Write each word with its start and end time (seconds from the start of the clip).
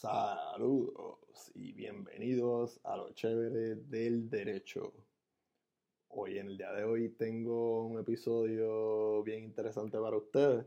Saludos 0.00 1.50
y 1.56 1.72
bienvenidos 1.72 2.78
a 2.84 2.96
lo 2.96 3.10
chévere 3.14 3.74
del 3.74 4.30
derecho. 4.30 4.92
Hoy 6.06 6.38
en 6.38 6.46
el 6.46 6.56
día 6.56 6.72
de 6.72 6.84
hoy 6.84 7.08
tengo 7.08 7.84
un 7.84 7.98
episodio 7.98 9.24
bien 9.24 9.42
interesante 9.42 9.98
para 9.98 10.16
ustedes. 10.16 10.66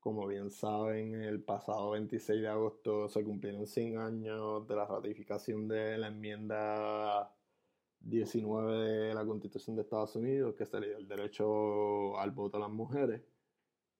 Como 0.00 0.26
bien 0.26 0.50
saben, 0.50 1.14
el 1.14 1.44
pasado 1.44 1.90
26 1.90 2.42
de 2.42 2.48
agosto 2.48 3.08
se 3.08 3.22
cumplieron 3.22 3.68
100 3.68 3.98
años 3.98 4.66
de 4.66 4.74
la 4.74 4.84
ratificación 4.84 5.68
de 5.68 5.96
la 5.98 6.08
enmienda 6.08 7.32
19 8.00 8.78
de 8.78 9.14
la 9.14 9.24
Constitución 9.24 9.76
de 9.76 9.82
Estados 9.82 10.16
Unidos, 10.16 10.56
que 10.56 10.66
se 10.66 10.78
el 10.78 11.06
derecho 11.06 12.18
al 12.18 12.32
voto 12.32 12.56
a 12.56 12.60
las 12.62 12.70
mujeres. 12.70 13.22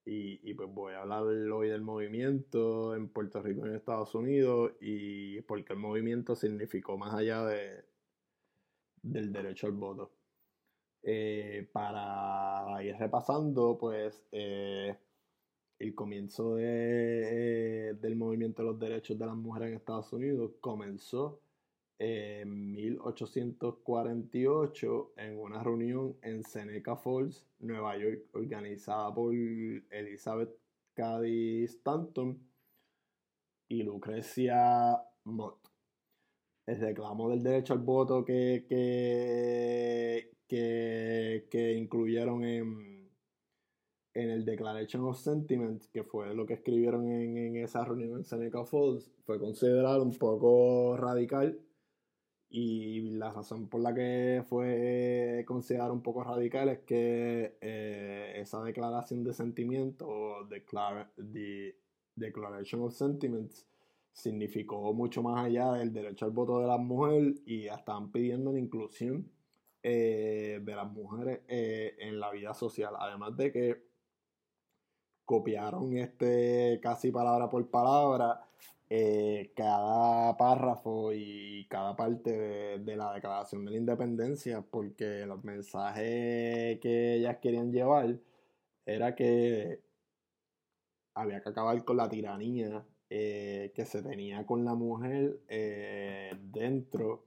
Y, 0.08 0.54
pues 0.54 0.72
voy 0.72 0.94
a 0.94 1.02
hablar 1.02 1.24
hoy 1.24 1.68
del 1.68 1.82
movimiento 1.82 2.94
en 2.94 3.08
Puerto 3.08 3.42
Rico 3.42 3.66
y 3.66 3.70
en 3.70 3.74
Estados 3.74 4.14
Unidos 4.14 4.72
y 4.80 5.40
porque 5.42 5.72
el 5.72 5.80
movimiento 5.80 6.36
significó 6.36 6.96
más 6.96 7.12
allá 7.12 7.44
de, 7.44 7.84
del 9.02 9.32
derecho 9.32 9.66
al 9.66 9.72
voto. 9.72 10.12
Eh, 11.02 11.68
para 11.72 12.82
ir 12.84 12.96
repasando, 12.96 13.76
pues 13.78 14.24
eh, 14.30 14.96
el 15.80 15.94
comienzo 15.96 16.54
de, 16.54 17.90
eh, 17.90 17.94
del 17.94 18.14
movimiento 18.14 18.62
de 18.62 18.68
los 18.68 18.78
derechos 18.78 19.18
de 19.18 19.26
las 19.26 19.36
mujeres 19.36 19.70
en 19.70 19.74
Estados 19.74 20.12
Unidos 20.12 20.52
comenzó 20.60 21.40
en 21.98 22.75
1848 22.96 25.12
en 25.16 25.38
una 25.38 25.62
reunión 25.62 26.16
en 26.22 26.42
Seneca 26.42 26.96
Falls, 26.96 27.46
Nueva 27.60 27.96
York, 27.96 28.24
organizada 28.32 29.14
por 29.14 29.32
Elizabeth 29.34 30.50
Cady 30.94 31.64
Stanton 31.64 32.40
y 33.68 33.82
Lucrecia 33.82 34.98
Mott. 35.24 35.58
El 36.66 36.80
reclamo 36.80 37.30
del 37.30 37.42
derecho 37.42 37.74
al 37.74 37.80
voto 37.80 38.24
que, 38.24 38.64
que, 38.68 40.30
que, 41.50 41.72
incluyeron 41.74 42.44
en, 42.44 43.10
en 44.14 44.30
el 44.30 44.44
Declaration 44.44 45.04
of 45.04 45.18
Sentiments, 45.18 45.88
que 45.88 46.02
fue 46.02 46.34
lo 46.34 46.46
que 46.46 46.54
escribieron 46.54 47.08
en 47.08 47.56
esa 47.56 47.84
reunión 47.84 48.16
en 48.16 48.24
Seneca 48.24 48.64
Falls, 48.64 49.12
fue 49.24 49.38
considerado 49.38 50.02
un 50.02 50.16
poco 50.16 50.96
radical 50.96 51.60
y 52.58 53.10
la 53.10 53.30
razón 53.30 53.68
por 53.68 53.82
la 53.82 53.92
que 53.92 54.42
fue 54.48 55.44
considerado 55.46 55.92
un 55.92 56.00
poco 56.00 56.24
radical 56.24 56.70
es 56.70 56.78
que 56.78 57.58
eh, 57.60 58.32
esa 58.36 58.62
declaración 58.62 59.22
de 59.24 59.34
sentimiento, 59.34 60.48
Declaration 62.14 62.80
of 62.80 62.94
Sentiments, 62.94 63.66
significó 64.10 64.94
mucho 64.94 65.22
más 65.22 65.44
allá 65.44 65.72
del 65.72 65.92
derecho 65.92 66.24
al 66.24 66.30
voto 66.30 66.60
de 66.60 66.66
las 66.66 66.80
mujeres 66.80 67.42
y 67.44 67.66
estaban 67.66 68.10
pidiendo 68.10 68.50
la 68.50 68.58
inclusión 68.58 69.30
eh, 69.82 70.58
de 70.62 70.74
las 70.74 70.90
mujeres 70.90 71.42
eh, 71.48 71.94
en 71.98 72.18
la 72.18 72.30
vida 72.30 72.54
social. 72.54 72.94
Además 72.98 73.36
de 73.36 73.52
que 73.52 73.86
copiaron 75.26 75.94
este 75.98 76.80
casi 76.82 77.10
palabra 77.10 77.50
por 77.50 77.68
palabra 77.68 78.48
eh, 78.88 79.52
cada 79.56 80.36
párrafo 80.36 81.12
y 81.12 81.66
cada 81.68 81.96
parte 81.96 82.78
de, 82.78 82.96
la 82.96 83.12
Declaración 83.14 83.64
de 83.64 83.72
la 83.72 83.78
Independencia, 83.78 84.62
porque 84.62 85.26
los 85.26 85.42
mensajes 85.42 86.78
que 86.80 87.14
ellas 87.14 87.38
querían 87.42 87.72
llevar 87.72 88.20
era 88.86 89.14
que 89.16 89.82
había 91.14 91.42
que 91.42 91.48
acabar 91.48 91.84
con 91.84 91.96
la 91.96 92.08
tiranía 92.08 92.86
eh, 93.10 93.72
que 93.74 93.86
se 93.86 94.02
tenía 94.02 94.46
con 94.46 94.64
la 94.64 94.74
mujer 94.74 95.40
eh, 95.48 96.32
dentro 96.40 97.24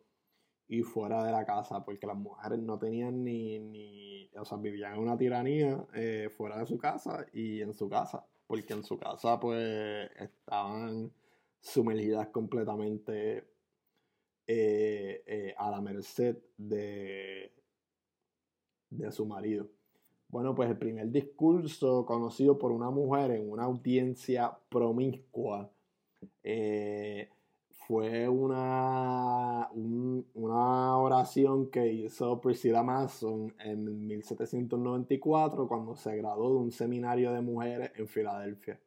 y 0.68 0.84
fuera 0.84 1.24
de 1.26 1.32
la 1.32 1.46
casa, 1.46 1.84
porque 1.84 2.08
las 2.08 2.18
mujeres 2.18 2.60
no 2.60 2.80
tenían 2.80 3.24
ni, 3.24 3.60
ni 3.60 4.30
o 4.38 4.46
sea, 4.46 4.58
vivían 4.58 5.00
una 5.00 5.18
tiranía 5.18 5.86
fuera 6.38 6.60
de 6.60 6.66
su 6.68 6.78
casa 6.78 7.26
y 7.34 7.62
en 7.62 7.74
su 7.74 7.90
casa, 7.90 8.26
porque 8.48 8.74
en 8.74 8.84
su 8.84 8.98
casa 8.98 9.40
pues 9.40 10.10
estaban 10.18 11.12
sumergidas 11.62 12.28
completamente 12.30 13.46
eh, 14.48 15.24
eh, 15.26 15.54
a 15.58 15.70
la 15.70 15.82
merced 15.82 16.38
de, 16.58 17.52
de 18.90 19.12
su 19.12 19.26
marido. 19.26 19.70
Bueno, 20.30 20.54
pues 20.54 20.70
el 20.70 20.78
primer 20.78 21.10
discurso 21.12 22.06
conocido 22.06 22.58
por 22.58 22.72
una 22.72 22.92
mujer 22.92 23.32
en 23.32 23.50
una 23.50 23.64
audiencia 23.64 24.56
promiscua 24.70 25.72
eh, 26.44 27.30
fue 27.88 28.30
una, 28.30 29.70
una 29.72 30.98
oración 30.98 31.72
que 31.72 31.92
hizo 31.92 32.40
Priscilla 32.40 32.84
Mason 32.84 33.56
en 33.60 34.08
1794 34.08 35.68
cuando 35.68 35.96
se 35.96 36.16
graduó 36.18 36.52
de 36.52 36.58
un 36.58 36.72
seminario 36.72 37.32
de 37.34 37.42
mujeres 37.42 37.92
en 37.96 38.08
Filadelfia. 38.08 38.80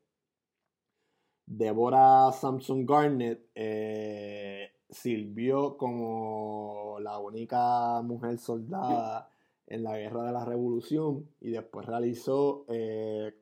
Deborah 1.47 2.33
Samson 2.33 2.87
Garnett 2.87 3.51
eh, 3.55 4.71
sirvió 4.89 5.77
como 5.77 6.99
la 7.01 7.19
única 7.19 8.01
mujer 8.03 8.39
soldada 8.39 9.29
en 9.67 9.83
la 9.83 9.97
guerra 9.97 10.25
de 10.25 10.33
la 10.33 10.45
revolución 10.45 11.29
y 11.41 11.51
después 11.51 11.87
realizó 11.87 12.65
eh, 12.69 13.39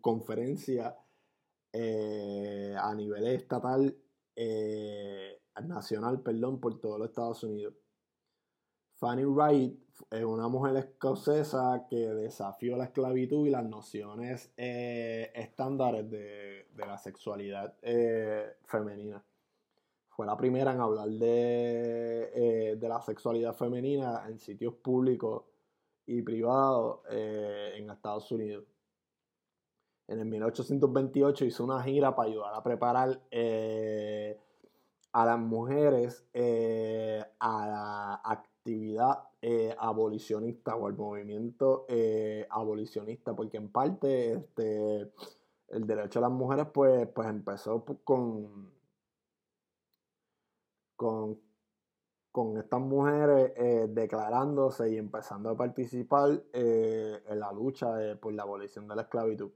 conferencias 0.00 0.94
eh, 1.72 2.74
a 2.78 2.94
nivel 2.94 3.26
estatal, 3.28 3.96
nacional, 5.62 6.20
perdón, 6.22 6.60
por 6.60 6.80
todos 6.80 6.98
los 6.98 7.08
Estados 7.08 7.44
Unidos. 7.44 7.74
Fanny 8.96 9.24
Wright 9.24 9.83
es 10.10 10.24
una 10.24 10.48
mujer 10.48 10.76
escocesa 10.76 11.86
que 11.88 11.96
desafió 11.96 12.76
la 12.76 12.84
esclavitud 12.84 13.46
y 13.46 13.50
las 13.50 13.64
nociones 13.64 14.52
eh, 14.56 15.30
estándares 15.34 16.10
de, 16.10 16.66
la 16.76 16.98
sexualidad 16.98 17.74
eh, 17.82 18.56
femenina. 18.64 19.22
Fue 20.08 20.26
la 20.26 20.36
primera 20.36 20.72
en 20.72 20.80
hablar 20.80 21.08
de, 21.08 22.30
eh, 22.34 22.76
de, 22.76 22.88
la 22.88 23.00
sexualidad 23.00 23.54
femenina 23.54 24.24
en 24.28 24.38
sitios 24.38 24.74
públicos 24.74 25.44
y 26.06 26.22
privados 26.22 27.00
en 27.08 27.88
Estados 27.90 28.30
Unidos. 28.30 28.64
En 30.06 30.18
el 30.20 30.26
1828 30.26 31.46
hizo 31.46 31.64
una 31.64 31.82
gira 31.82 32.14
para 32.14 32.28
ayudar 32.28 32.54
a 32.54 32.62
preparar 32.62 33.22
a 35.12 35.24
las 35.24 35.38
mujeres 35.38 36.26
a 36.34 37.66
la 37.66 38.20
actividad 38.22 39.33
eh, 39.46 39.76
abolicionista 39.78 40.74
o 40.74 40.88
el 40.88 40.94
movimiento 40.94 41.84
eh, 41.86 42.46
abolicionista, 42.48 43.36
porque 43.36 43.58
en 43.58 43.70
parte 43.70 44.32
este, 44.32 45.12
el 45.68 45.86
derecho 45.86 46.18
a 46.20 46.22
las 46.22 46.30
mujeres 46.30 46.68
pues, 46.72 47.06
pues 47.08 47.28
empezó 47.28 47.84
con, 48.04 48.72
con, 50.96 51.38
con 52.32 52.56
estas 52.56 52.80
mujeres 52.80 53.52
eh, 53.56 53.86
declarándose 53.90 54.90
y 54.90 54.96
empezando 54.96 55.50
a 55.50 55.56
participar 55.58 56.42
en 56.54 57.38
la 57.38 57.52
lucha 57.52 58.18
por 58.18 58.32
la 58.32 58.44
abolición 58.44 58.88
de 58.88 58.96
la 58.96 59.02
esclavitud 59.02 59.50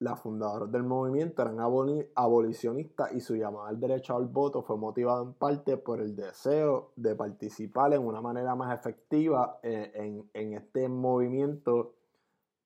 las 0.00 0.18
fundadoras 0.18 0.72
del 0.72 0.82
movimiento 0.82 1.42
eran 1.42 1.60
abolicionistas 1.60 3.12
y 3.12 3.20
su 3.20 3.36
llamada 3.36 3.68
al 3.68 3.78
derecho 3.78 4.16
al 4.16 4.26
voto 4.26 4.62
fue 4.62 4.78
motivada 4.78 5.22
en 5.22 5.34
parte 5.34 5.76
por 5.76 6.00
el 6.00 6.16
deseo 6.16 6.92
de 6.96 7.14
participar 7.14 7.92
en 7.92 8.06
una 8.06 8.22
manera 8.22 8.54
más 8.54 8.76
efectiva 8.78 9.60
eh, 9.62 10.24
en, 10.32 10.54
este 10.54 10.88
movimiento 10.88 11.96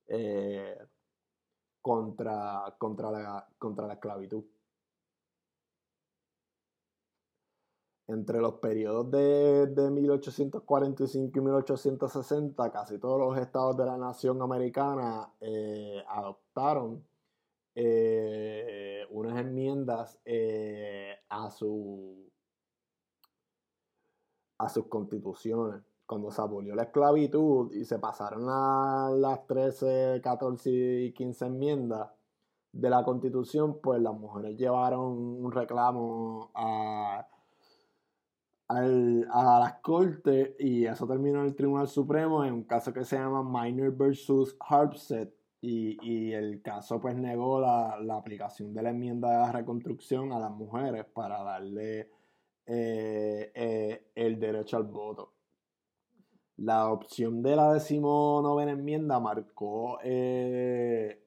eh, 0.07 0.79
contra, 1.83 2.73
contra, 2.79 3.11
la, 3.11 3.49
contra 3.59 3.89
la 3.89 3.95
esclavitud. 3.95 4.45
Entre 8.07 8.41
los 8.41 8.55
periodos 8.55 9.11
de, 9.11 9.67
de, 9.67 9.91
1845 9.91 11.37
y 11.37 11.43
1860, 11.43 12.71
casi 12.71 12.99
todos 12.99 13.19
los 13.19 13.37
estados 13.39 13.77
de 13.77 13.87
la 13.87 13.97
nación 13.97 14.41
americana 14.41 15.33
eh, 15.41 16.05
adoptaron 16.07 17.03
eh, 17.75 19.07
unas 19.11 19.41
enmiendas 19.41 20.21
eh, 20.25 21.17
a 21.29 21.51
su 21.51 22.31
a 24.59 24.69
sus 24.69 24.87
constituciones. 24.87 25.83
Cuando 26.07 26.31
se 26.31 26.41
abolió 26.41 26.75
la 26.75 26.85
esclavitud 26.85 27.73
y 27.73 27.85
se 27.85 27.99
pasaron 27.99 28.45
a 28.49 29.11
las 29.11 29.47
13, 29.47 30.21
14 30.23 30.71
y 30.71 31.13
15 31.13 31.47
enmiendas 31.47 32.11
de 32.73 32.91
la 32.91 33.05
constitución, 33.05 33.81
pues 33.83 34.03
las 34.03 34.15
mujeres 34.15 34.57
llevaron 34.57 35.03
un 35.03 35.51
reclamo 35.51 36.51
a, 36.55 37.27
a 38.69 39.59
las 39.61 39.75
cortes 39.81 40.55
y 40.59 40.85
eso 40.85 41.07
terminó 41.07 41.41
en 41.41 41.47
el 41.47 41.57
Tribunal 41.57 41.89
Supremo 41.89 42.45
en 42.45 42.53
un 42.53 42.65
caso 42.65 42.93
que 42.93 43.05
se 43.05 43.17
llama 43.17 43.43
Minor 43.43 43.97
versus 43.97 44.57
Harpset 44.61 45.35
y, 45.67 46.33
el 46.33 46.61
caso 46.61 47.01
pues 47.01 47.17
negó 47.17 47.61
la, 47.61 47.97
aplicación 48.17 48.75
de 48.75 48.83
la 48.83 48.91
enmienda 48.91 49.47
de 49.47 49.53
reconstrucción 49.53 50.33
a 50.33 50.39
las 50.39 50.51
mujeres 50.51 51.07
para 51.07 51.43
darle 51.43 52.11
eh, 52.67 53.51
eh, 53.55 54.11
el 54.15 54.39
derecho 54.39 54.77
al 54.77 54.85
voto. 54.85 55.33
La 56.59 56.91
opción 56.91 57.43
de 57.43 57.57
la 57.57 57.73
decimonovena 57.73 58.73
enmienda 58.73 59.19
marcó 59.19 59.99
eh, 60.05 61.21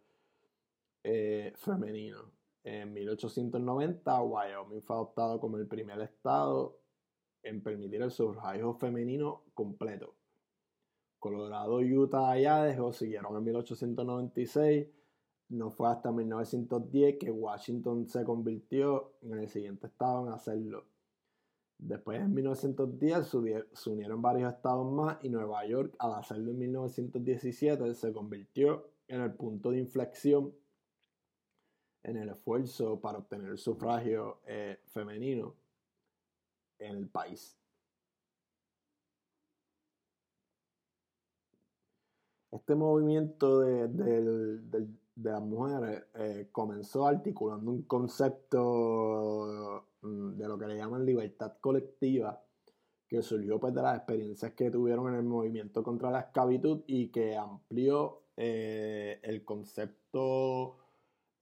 eh, 1.04 1.52
Femenino. 1.56 2.32
En 2.64 2.94
1890, 2.94 4.22
Wyoming 4.22 4.84
fue 4.84 4.96
adoptado 4.96 5.40
como 5.40 5.58
el 5.58 5.66
primer 5.68 6.00
estado 6.00 6.83
en 7.44 7.62
permitir 7.62 8.02
el 8.02 8.12
sufragio 8.12 8.74
femenino 8.74 9.44
completo. 9.54 10.16
Colorado, 11.20 11.78
Utah 11.78 12.38
y 12.38 12.42
Idaho 12.42 12.92
siguieron 12.92 13.36
en 13.38 13.44
1896. 13.44 14.88
No 15.50 15.70
fue 15.72 15.90
hasta 15.90 16.12
1910 16.12 17.18
que 17.20 17.32
Washington 17.32 18.08
se 18.08 18.24
convirtió 18.24 19.14
en 19.22 19.40
el 19.40 19.48
siguiente 19.48 19.88
estado 19.88 20.26
en 20.26 20.34
hacerlo. 20.34 20.86
Después 21.78 22.22
en 22.22 22.34
1910 22.34 23.28
se 23.74 23.90
unieron 23.90 24.22
varios 24.22 24.54
estados 24.54 24.90
más 24.92 25.18
y 25.22 25.30
Nueva 25.30 25.66
York 25.66 25.96
al 26.00 26.14
hacerlo 26.16 26.52
en 26.52 26.60
1917 26.60 27.94
se 27.94 28.14
convirtió 28.14 28.90
en 29.08 29.22
el 29.22 29.34
punto 29.34 29.72
de 29.72 29.80
inflexión 29.80 30.54
en 32.04 32.18
el 32.18 32.30
esfuerzo 32.30 33.00
para 33.02 33.18
obtener 33.18 33.50
el 33.50 33.58
sufragio 33.58 34.40
eh, 34.46 34.80
femenino 34.88 35.56
en 36.84 36.98
el 36.98 37.08
país. 37.08 37.58
Este 42.52 42.76
movimiento 42.76 43.62
de, 43.62 43.90
las 45.16 45.42
mujeres 45.42 46.04
eh, 46.14 46.50
comenzó 46.52 47.08
articulando 47.08 47.72
un 47.72 47.82
concepto 47.84 49.88
mm, 50.02 50.38
de 50.38 50.48
lo 50.48 50.58
que 50.60 50.68
le 50.68 50.78
llaman 50.78 51.04
libertad 51.04 51.54
colectiva, 51.60 52.44
que 53.08 53.24
surgió 53.24 53.60
pues, 53.60 53.74
de 53.74 53.82
las 53.82 53.98
experiencias 53.98 54.54
que 54.54 54.70
tuvieron 54.70 55.10
en 55.10 55.16
el 55.16 55.24
movimiento 55.24 55.82
contra 55.82 56.12
la 56.12 56.22
esclavitud 56.22 56.84
y 56.86 57.10
que 57.10 57.36
amplió 57.36 58.22
eh, 58.38 59.20
el 59.24 59.44
concepto 59.44 60.83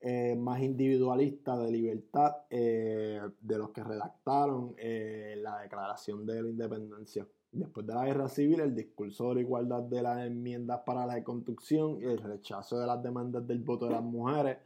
eh, 0.03 0.35
más 0.35 0.59
individualista 0.63 1.55
de 1.59 1.71
libertad 1.71 2.37
eh, 2.49 3.21
de 3.39 3.57
los 3.59 3.69
que 3.69 3.83
redactaron 3.83 4.73
eh, 4.79 5.35
la 5.37 5.59
Declaración 5.59 6.25
de 6.25 6.41
la 6.41 6.49
Independencia. 6.49 7.27
Después 7.51 7.85
de 7.85 7.93
la 7.93 8.05
Guerra 8.05 8.27
Civil, 8.27 8.61
el 8.61 8.73
discurso 8.73 9.29
de 9.29 9.35
la 9.35 9.41
igualdad 9.41 9.83
de 9.83 10.01
las 10.01 10.25
enmiendas 10.25 10.81
para 10.87 11.05
la 11.05 11.13
reconstrucción 11.13 12.01
y 12.01 12.05
el 12.05 12.17
rechazo 12.17 12.79
de 12.79 12.87
las 12.87 13.03
demandas 13.03 13.45
del 13.45 13.59
voto 13.59 13.85
de 13.85 13.91
las 13.91 14.01
mujeres, 14.03 14.57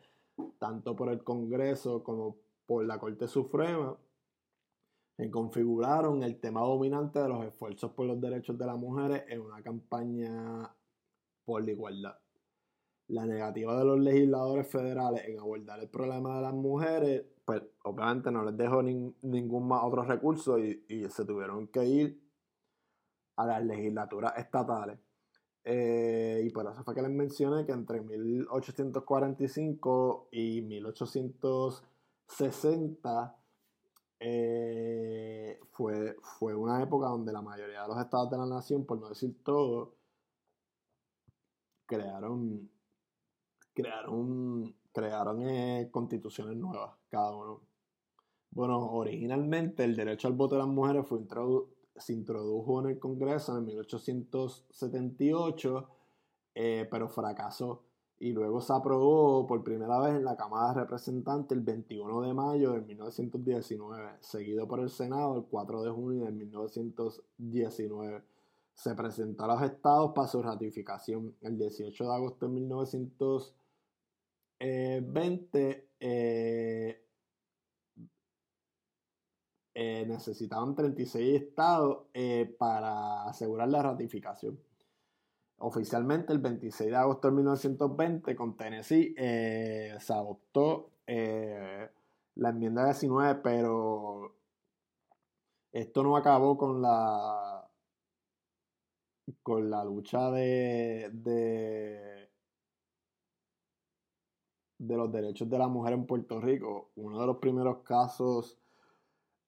tanto 0.57 0.95
por 0.95 1.09
el 1.09 1.21
Congreso 1.21 2.01
como 2.01 2.37
por 2.65 2.85
la 2.85 2.97
Corte 2.97 3.27
Suprema, 3.27 3.97
configuraron 5.31 6.23
el 6.23 6.39
tema 6.39 6.61
dominante 6.61 7.19
de 7.19 7.27
los 7.27 7.43
esfuerzos 7.45 7.91
por 7.91 8.05
los 8.05 8.21
derechos 8.21 8.57
de 8.57 8.65
las 8.67 8.77
mujeres 8.77 9.23
en 9.27 9.41
una 9.41 9.61
campaña 9.61 10.73
por 11.43 11.65
la 11.65 11.71
igualdad 11.71 12.24
la 13.07 13.25
negativa 13.25 13.77
de 13.77 13.85
los 13.85 13.99
legisladores 13.99 14.67
federales 14.67 15.23
en 15.27 15.39
abordar 15.39 15.79
el 15.79 15.89
problema 15.89 16.35
de 16.37 16.41
las 16.41 16.53
mujeres, 16.53 17.23
pues 17.45 17.61
obviamente 17.83 18.31
no 18.31 18.43
les 18.43 18.57
dejó 18.57 18.81
ningún 18.81 19.67
más 19.67 19.83
otro 19.83 20.01
recurso 20.03 20.57
y, 20.57 20.83
se 21.09 21.25
tuvieron 21.25 21.67
que 21.67 21.85
ir 21.85 22.19
a 23.35 23.45
las 23.45 23.63
legislaturas 23.63 24.35
estatales. 24.37 24.97
Eh, 25.63 26.41
y 26.45 26.49
por 26.51 26.65
eso 26.67 26.83
fue 26.83 26.95
que 26.95 27.01
les 27.01 27.11
mencioné 27.11 27.65
que 27.65 27.71
entre 27.71 28.01
1845 28.01 30.29
y 30.31 30.61
1860 30.61 33.37
eh, 34.19 35.59
fue, 35.71 36.15
fue 36.39 36.55
una 36.55 36.81
época 36.81 37.07
donde 37.07 37.33
la 37.33 37.41
mayoría 37.41 37.81
de 37.83 37.87
los 37.87 37.99
estados 37.99 38.29
de 38.31 38.37
la 38.37 38.45
nación, 38.45 38.85
por 38.85 38.99
no 38.99 39.09
decir 39.09 39.43
todo, 39.43 39.95
crearon 41.85 42.69
crearon, 43.75 44.73
crearon 44.91 45.47
eh, 45.47 45.89
constituciones 45.91 46.57
nuevas, 46.57 46.95
cada 47.09 47.35
uno. 47.35 47.61
Bueno, 48.51 48.91
originalmente 48.93 49.83
el 49.83 49.95
derecho 49.95 50.27
al 50.29 50.33
voto 50.33 50.55
de 50.55 50.61
las 50.61 50.69
mujeres 50.69 51.05
fue 51.05 51.19
se 51.97 52.13
introdujo 52.13 52.79
en 52.81 52.87
el 52.91 52.99
Congreso 52.99 53.57
en 53.57 53.65
1878, 53.65 55.89
eh, 56.55 56.87
pero 56.89 57.09
fracasó. 57.09 57.83
Y 58.17 58.31
luego 58.31 58.61
se 58.61 58.71
aprobó 58.71 59.45
por 59.45 59.61
primera 59.61 59.99
vez 59.99 60.15
en 60.15 60.23
la 60.23 60.37
Cámara 60.37 60.69
de 60.69 60.75
Representantes 60.81 61.57
el 61.57 61.65
21 61.65 62.21
de 62.21 62.33
mayo 62.33 62.71
de 62.71 62.79
1919, 62.81 64.19
seguido 64.21 64.69
por 64.69 64.79
el 64.79 64.89
Senado 64.89 65.35
el 65.35 65.43
4 65.43 65.83
de 65.83 65.91
junio 65.91 66.23
de 66.23 66.31
1919. 66.31 68.23
Se 68.73 68.95
presentó 68.95 69.43
a 69.43 69.47
los 69.47 69.61
estados 69.63 70.13
para 70.13 70.29
su 70.29 70.41
ratificación 70.41 71.35
el 71.41 71.57
18 71.57 72.05
de 72.05 72.13
agosto 72.13 72.45
de 72.45 72.53
1919 72.53 73.64
20 74.59 75.69
eh, 75.69 75.87
eh, 75.99 77.01
eh, 79.73 80.05
necesitaban 80.07 80.75
36 80.75 81.41
estados 81.41 82.07
para 82.57 83.23
asegurar 83.25 83.67
la 83.69 83.83
ratificación. 83.83 84.59
Oficialmente, 85.57 86.33
el 86.33 86.39
26 86.39 86.89
de 86.89 86.95
agosto 86.95 87.29
de 87.29 87.35
1920, 87.35 88.35
con 88.35 88.57
Tennessee, 88.57 89.13
se 89.15 90.13
adoptó 90.13 90.91
la 91.07 92.49
enmienda 92.49 92.85
19, 92.85 93.41
pero 93.41 94.35
esto 95.71 96.03
no 96.03 96.15
acabó 96.15 96.57
con 96.57 96.81
la 96.81 97.69
con 99.41 99.69
la 99.69 99.83
lucha 99.83 100.29
de 100.31 101.09
de 101.11 102.14
los 104.87 105.11
derechos 105.11 105.49
de 105.49 105.57
la 105.57 105.67
mujer 105.67 105.93
en 105.93 106.05
Puerto 106.05 106.39
Rico, 106.39 106.91
uno 106.95 107.19
de 107.19 107.27
los 107.27 107.37
primeros 107.37 107.77
casos 107.83 108.57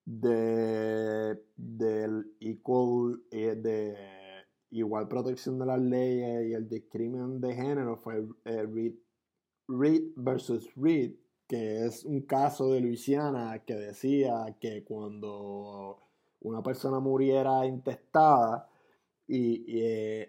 de, 0.06 1.38
del 1.56 2.34
equal, 2.39 3.22
eh, 3.29 3.56
de 3.56 3.96
igual 4.72 5.08
protección 5.08 5.60
de 5.60 5.65
las 5.65 5.82
leyes 5.82 6.48
y 6.50 6.53
el 6.53 6.67
discrimen 6.67 7.41
de 7.41 7.56
género 7.56 7.98
fue 7.98 8.25
eh, 8.46 8.94
Reed, 9.67 10.03
versus 10.15 10.74
Reed, 10.75 11.15
que 11.48 11.86
es 11.86 12.06
un 12.06 12.22
caso 12.22 12.72
de 12.72 12.79
Luisiana 12.79 13.63
que 13.65 13.75
decía 13.75 14.56
que 14.60 14.84
cuando 14.84 16.00
una 16.41 16.63
persona 16.63 17.00
muriera 17.00 17.65
intestada 17.65 18.70
y, 19.27 19.77
y, 19.77 20.25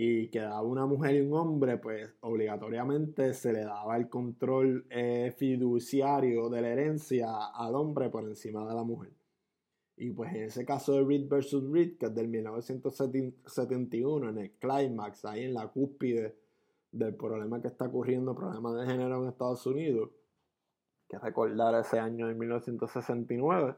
y, 0.00 0.28
quedaba 0.28 0.62
una 0.62 0.86
mujer 0.86 1.16
y 1.16 1.22
un 1.22 1.34
hombre, 1.34 1.76
pues 1.78 2.08
obligatoriamente 2.20 3.34
se 3.34 3.52
le 3.52 3.64
daba 3.64 3.96
el 3.96 4.08
control 4.08 4.86
eh, 4.90 5.34
fiduciario 5.36 6.48
de 6.48 6.62
la 6.62 6.68
herencia 6.68 7.26
al 7.52 7.74
hombre 7.74 8.08
por 8.08 8.22
encima 8.22 8.64
de 8.64 8.76
la 8.76 8.84
mujer. 8.84 9.10
Y 9.96 10.12
pues 10.12 10.32
en 10.34 10.44
ese 10.44 10.64
caso 10.64 10.92
de 10.92 11.04
Reed 11.04 11.28
versus 11.28 11.68
Reed, 11.68 11.98
que 11.98 12.06
es 12.06 12.14
del 12.14 12.28
1971, 12.28 14.28
en 14.28 14.38
el 14.38 14.52
clímax, 14.52 15.24
ahí 15.24 15.46
en 15.46 15.54
la 15.54 15.66
cúspide 15.66 16.36
del 16.92 17.16
problema 17.16 17.60
que 17.60 17.66
está 17.66 17.86
ocurriendo, 17.86 18.36
problema 18.36 18.72
de 18.74 18.86
género 18.86 19.20
en 19.20 19.28
Estados 19.28 19.66
Unidos, 19.66 20.10
que 21.08 21.18
recordar 21.18 21.74
ese 21.74 21.98
año 21.98 22.28
de 22.28 22.34
1969, 22.34 23.74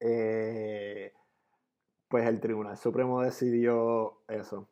eh, 0.00 1.14
pues 2.08 2.26
el 2.26 2.40
Tribunal 2.40 2.76
Supremo 2.76 3.22
decidió 3.22 4.18
eso. 4.28 4.68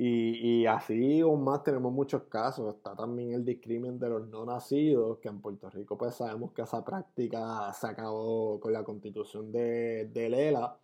Y, 0.00 0.64
así 0.66 1.22
o 1.24 1.34
más 1.34 1.64
tenemos 1.64 1.92
muchos 1.92 2.22
casos. 2.24 2.74
Está 2.76 2.94
también 2.94 3.32
el 3.32 3.44
discrimen 3.44 3.98
de 3.98 4.08
los 4.08 4.28
no 4.28 4.44
nacidos, 4.46 5.18
que 5.18 5.28
en 5.28 5.40
Puerto 5.40 5.68
Rico 5.70 5.98
pues 5.98 6.14
sabemos 6.14 6.52
que 6.52 6.62
esa 6.62 6.84
práctica 6.84 7.72
se 7.72 7.88
acabó 7.88 8.60
con 8.60 8.72
la 8.72 8.84
constitución 8.84 9.50
de, 9.50 10.06
de 10.12 10.28
Lela, 10.30 10.78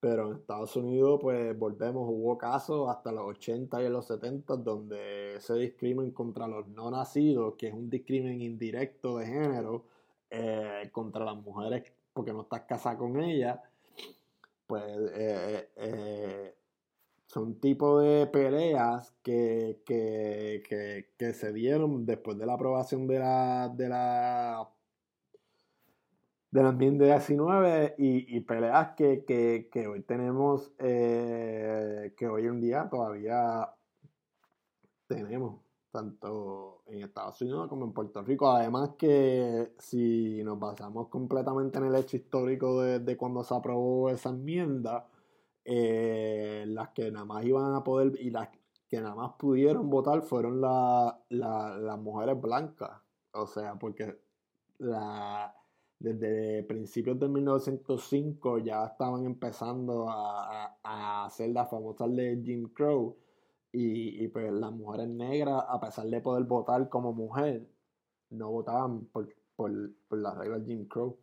pero 0.00 0.28
en 0.30 0.38
Estados 0.38 0.74
Unidos 0.76 1.20
pues 1.22 1.56
volvemos, 1.56 2.08
hubo 2.08 2.36
casos 2.36 2.88
hasta 2.90 3.12
los 3.12 3.26
80 3.28 3.80
y 3.82 3.88
los 3.90 4.06
70 4.06 4.56
donde 4.56 5.36
ese 5.36 5.54
discrimen 5.54 6.10
contra 6.10 6.48
los 6.48 6.66
no 6.68 6.90
nacidos, 6.90 7.54
que 7.56 7.68
es 7.68 7.74
un 7.74 7.88
discrimen 7.88 8.42
indirecto 8.42 9.18
de 9.18 9.26
género 9.26 9.84
eh, 10.30 10.90
contra 10.92 11.24
las 11.24 11.36
mujeres 11.36 11.92
porque 12.12 12.32
no 12.32 12.42
estás 12.42 12.62
casada 12.62 12.98
con 12.98 13.20
ellas, 13.20 13.60
pues 14.66 14.82
eh, 15.14 15.68
eh, 15.76 16.57
son 17.28 17.60
tipo 17.60 18.00
de 18.00 18.26
peleas 18.26 19.14
que, 19.22 19.82
se 21.18 21.52
dieron 21.52 22.06
después 22.06 22.38
de 22.38 22.46
la 22.46 22.54
aprobación 22.54 23.06
de 23.06 23.18
la 23.18 23.68
de 23.68 23.88
la 23.88 24.68
de 26.50 26.62
la 26.62 26.70
enmienda 26.70 27.04
19 27.04 27.96
y, 27.98 28.36
y 28.36 28.40
peleas 28.40 28.94
que, 28.96 29.86
hoy 29.86 30.00
tenemos 30.02 30.72
eh, 30.78 32.14
que 32.16 32.26
hoy 32.26 32.46
en 32.46 32.60
día 32.62 32.88
todavía 32.88 33.68
tenemos 35.06 35.60
tanto 35.90 36.82
en 36.86 37.02
Estados 37.02 37.42
Unidos 37.42 37.68
como 37.68 37.84
en 37.84 37.92
Puerto 37.92 38.22
Rico. 38.22 38.50
Además 38.50 38.90
que 38.98 39.74
si 39.78 40.42
nos 40.44 40.58
basamos 40.58 41.08
completamente 41.08 41.78
en 41.78 41.86
el 41.86 41.94
hecho 41.96 42.16
histórico 42.16 42.80
de, 42.82 43.00
de 43.00 43.16
cuando 43.18 43.44
se 43.44 43.54
aprobó 43.54 44.08
esa 44.08 44.30
enmienda, 44.30 45.06
eh, 45.70 46.64
las 46.66 46.88
que 46.90 47.10
nada 47.10 47.26
más 47.26 47.44
iban 47.44 47.74
a 47.74 47.84
poder 47.84 48.18
y 48.18 48.30
las 48.30 48.48
que 48.88 49.02
nada 49.02 49.14
más 49.14 49.32
pudieron 49.38 49.90
votar 49.90 50.22
fueron 50.22 50.62
las 50.62 51.98
mujeres 51.98 52.40
blancas. 52.40 53.02
O 53.32 53.46
sea, 53.46 53.78
porque 53.78 54.18
la, 54.78 55.54
desde 55.98 56.62
principios 56.62 57.20
de 57.20 57.28
1905 57.28 58.58
ya 58.60 58.86
estaban 58.86 59.26
empezando 59.26 60.08
a, 60.08 61.26
hacer 61.26 61.50
la 61.50 61.66
famosa 61.66 62.06
ley 62.06 62.36
de 62.36 62.42
Jim 62.42 62.72
Crow. 62.72 63.18
Y, 63.70 64.26
pues 64.28 64.50
las 64.50 64.72
mujeres 64.72 65.08
negras, 65.08 65.64
a 65.68 65.78
pesar 65.78 66.06
de 66.06 66.22
poder 66.22 66.44
votar 66.44 66.88
como 66.88 67.12
mujer, 67.12 67.68
no 68.30 68.50
votaban 68.50 69.04
por, 69.06 69.28
por, 69.54 69.70
por 70.08 70.18
la 70.18 70.34
regla 70.34 70.58
de 70.60 70.64
Jim 70.64 70.88
Crow. 70.88 71.18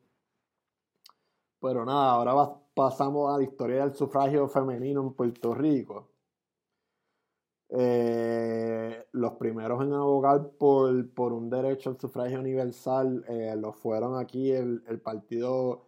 Pero 1.60 1.84
nada, 1.84 2.12
ahora 2.12 2.65
pasamos 2.76 3.34
a 3.34 3.38
la 3.38 3.44
historia 3.44 3.86
del 3.86 3.96
sufragio 3.96 4.48
femenino 4.48 5.02
en 5.02 5.14
Puerto 5.14 5.56
Rico. 5.56 6.12
Eh, 7.70 9.08
los 9.14 9.34
primeros 9.34 9.82
en 9.84 9.94
abogar 9.94 10.52
por, 10.52 10.94
un 11.34 11.50
derecho 11.50 11.90
al 11.90 12.00
sufragio 12.00 12.40
universal 12.40 13.26
eh, 13.28 13.56
lo 13.58 13.74
fueron 13.74 14.20
aquí 14.20 14.52
el, 14.52 14.82
Partido 15.04 15.88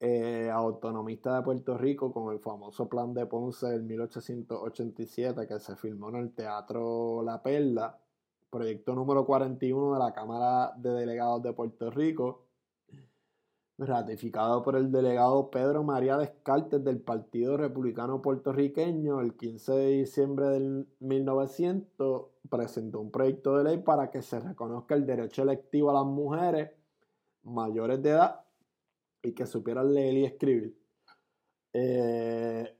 eh, 0.00 0.50
Autonomista 0.52 1.36
de 1.36 1.42
Puerto 1.42 1.78
Rico 1.78 2.12
con 2.12 2.32
el 2.32 2.40
famoso 2.40 2.88
Plan 2.88 3.14
de 3.14 3.26
Ponce 3.26 3.66
del 3.68 3.84
1887 3.84 5.46
que 5.46 5.60
se 5.60 5.76
filmó 5.76 6.08
en 6.08 6.16
el 6.16 6.34
Teatro 6.34 7.22
La 7.22 7.40
Perla, 7.40 7.96
proyecto 8.50 8.94
número 8.94 9.24
41 9.24 9.94
de 9.94 9.98
la 10.00 10.12
Cámara 10.12 10.72
de 10.76 10.90
Delegados 10.90 11.42
de 11.42 11.52
Puerto 11.52 11.90
Rico 11.90 12.51
ratificado 13.86 14.62
por 14.62 14.76
el 14.76 14.90
delegado 14.90 15.50
Pedro 15.50 15.82
María 15.82 16.16
Descartes 16.16 16.82
del 16.82 17.00
Partido 17.00 17.56
Republicano 17.56 18.22
Puertorriqueño 18.22 19.20
el 19.20 19.34
15 19.34 19.72
de 19.72 19.88
diciembre 19.88 20.46
del 20.48 20.88
1900, 21.00 22.26
presentó 22.48 23.00
un 23.00 23.10
proyecto 23.10 23.56
de 23.56 23.64
ley 23.64 23.78
para 23.78 24.10
que 24.10 24.22
se 24.22 24.40
reconozca 24.40 24.94
el 24.94 25.06
derecho 25.06 25.42
electivo 25.42 25.90
a 25.90 25.94
las 25.94 26.04
mujeres 26.04 26.70
mayores 27.42 28.02
de 28.02 28.10
edad 28.10 28.40
y 29.22 29.32
que 29.32 29.46
supieran 29.46 29.92
leer 29.92 30.14
y 30.14 30.24
escribir. 30.24 30.78
Eh, 31.72 32.76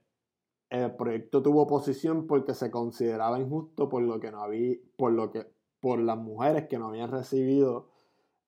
el 0.69 0.95
proyecto 0.95 1.41
tuvo 1.41 1.63
oposición 1.63 2.27
porque 2.27 2.53
se 2.53 2.71
consideraba 2.71 3.39
injusto 3.39 3.89
por 3.89 4.03
lo 4.03 4.19
que 4.19 4.31
no 4.31 4.41
había, 4.41 4.75
por 4.97 5.11
lo 5.11 5.31
que, 5.31 5.47
por 5.79 5.99
las 5.99 6.17
mujeres 6.17 6.67
que 6.67 6.77
no 6.77 6.87
habían 6.87 7.11
recibido 7.11 7.89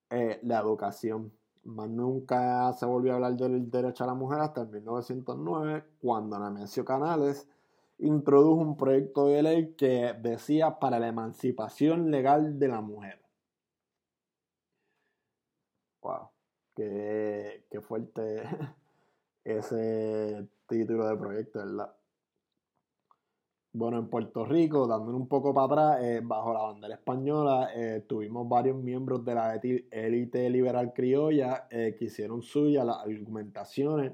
eh, 0.09 0.39
la 0.43 0.59
educación 0.59 1.33
más 1.65 1.89
nunca 1.89 2.71
se 2.73 2.85
volvió 2.85 3.13
a 3.13 3.15
hablar 3.15 3.35
del 3.35 3.69
derecho 3.69 4.03
a 4.03 4.07
la 4.07 4.13
mujer 4.13 4.39
hasta 4.39 4.61
el 4.61 4.69
1909, 4.69 5.83
cuando 6.01 6.39
Nemesio 6.39 6.85
Canales 6.85 7.47
introdujo 7.97 8.61
un 8.61 8.77
proyecto 8.77 9.27
de 9.27 9.43
ley 9.43 9.73
que 9.75 10.13
decía 10.21 10.79
para 10.79 10.99
la 10.99 11.07
emancipación 11.07 12.11
legal 12.11 12.59
de 12.59 12.67
la 12.67 12.81
mujer. 12.81 13.19
Wow, 16.01 16.29
qué, 16.75 17.65
qué 17.69 17.81
fuerte 17.81 18.43
ese 19.43 20.47
título 20.67 21.07
de 21.07 21.17
proyecto, 21.17 21.59
¿verdad? 21.59 21.95
Bueno, 23.77 23.97
en 23.97 24.07
Puerto 24.07 24.45
Rico, 24.45 24.87
dándole 24.87 25.17
un 25.17 25.27
poco 25.27 25.53
para 25.53 25.65
atrás, 25.65 26.03
eh, 26.05 26.21
bajo 26.23 26.53
la 26.53 26.61
bandera 26.61 26.95
española, 26.95 27.71
eh, 27.75 28.05
tuvimos 28.07 28.47
varios 28.47 28.77
miembros 28.77 29.25
de 29.25 29.35
la 29.35 29.59
élite 29.91 30.49
liberal 30.49 30.93
criolla 30.93 31.67
eh, 31.69 31.93
que 31.99 32.05
hicieron 32.05 32.41
suya 32.41 32.85
las 32.85 32.99
argumentaciones 32.99 34.13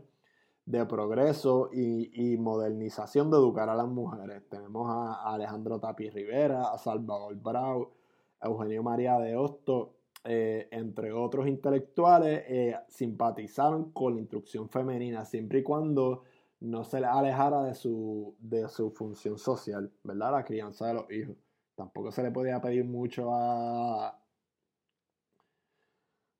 de 0.66 0.86
progreso 0.88 1.70
y, 1.72 2.38
modernización 2.40 3.30
de 3.30 3.38
educar 3.38 3.70
a 3.70 3.76
las 3.76 3.88
mujeres. 3.88 4.42
Tenemos 4.50 4.90
a, 4.90 5.32
Alejandro 5.32 5.80
Tapi 5.80 6.10
Rivera, 6.10 6.72
a 6.72 6.80
Salvador 6.80 7.36
Brau, 7.36 7.92
a 8.40 8.48
Eugenio 8.48 8.82
María 8.82 9.20
de 9.20 9.36
Hosto, 9.36 9.94
entre 10.24 11.14
otros 11.14 11.48
intelectuales, 11.48 12.46
simpatizaron 12.88 13.92
con 13.92 14.16
la 14.16 14.22
instrucción 14.22 14.70
femenina, 14.70 15.24
siempre 15.24 15.60
y 15.60 15.64
cuando 15.64 16.24
no 16.62 16.84
se 16.84 17.02
le 17.02 17.08
alejara 17.08 17.64
de 17.64 17.74
su, 17.74 18.36
de 18.40 18.70
su 18.70 18.92
función 18.92 19.38
social, 19.38 19.92
¿verdad? 20.04 20.32
La 20.32 20.46
crianza 20.46 20.88
de 20.88 20.94
los 20.94 21.12
hijos. 21.12 21.36
Tampoco 21.76 22.12
se 22.12 22.24
le 22.24 22.32
podía 22.32 22.62
pedir 22.62 22.86
mucho 22.86 23.34
a, 23.34 24.16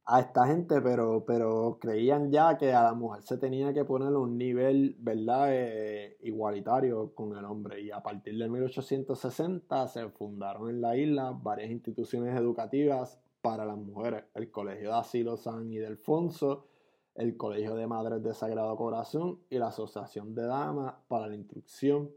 a 0.06 0.20
esta 0.20 0.46
gente, 0.46 0.80
pero, 0.82 1.26
pero 1.26 1.80
creían 1.82 2.32
ya 2.32 2.56
que 2.58 2.72
a 2.72 2.84
la 2.84 2.94
mujer 2.94 3.24
se 3.24 3.38
tenía 3.40 3.74
que 3.74 3.84
poner 3.84 4.14
un 4.14 4.38
nivel, 4.38 4.96
¿verdad?, 5.00 5.48
eh, 5.52 6.18
igualitario 6.22 7.16
con 7.16 7.36
el 7.36 7.46
hombre. 7.46 7.82
Y 7.82 7.90
a 7.90 8.04
partir 8.04 8.38
de 8.38 8.48
1860 8.48 9.88
se 9.88 10.08
fundaron 10.10 10.70
en 10.70 10.82
la 10.82 10.96
isla 10.96 11.32
varias 11.32 11.72
instituciones 11.72 12.36
educativas 12.38 13.20
para 13.42 13.66
las 13.66 13.78
mujeres. 13.78 14.26
El 14.36 14.52
Colegio 14.52 14.90
de 14.92 15.00
Asilo 15.00 15.36
San 15.36 15.72
Ildefonso, 15.72 16.68
el 17.16 17.38
Colegio 17.38 17.76
de 17.76 17.88
Madres 17.88 18.24
de 18.24 18.34
Sagrado 18.34 18.76
Corazón 18.76 19.40
y 19.50 19.58
la 19.58 19.68
Asociación 19.68 20.34
de 20.34 20.44
Damas 20.44 20.96
para 21.08 21.28
la 21.28 21.36
Instrucción 21.36 22.10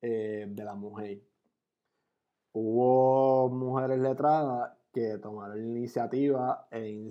eh, 0.00 0.46
de 0.48 0.64
la 0.64 0.74
Mujer. 0.74 1.20
Hubo 2.52 3.48
mujeres 3.48 3.98
letradas 3.98 4.72
que 4.92 5.18
tomaron 5.18 5.58
la 5.58 5.78
iniciativa 5.78 6.68
e, 6.70 7.08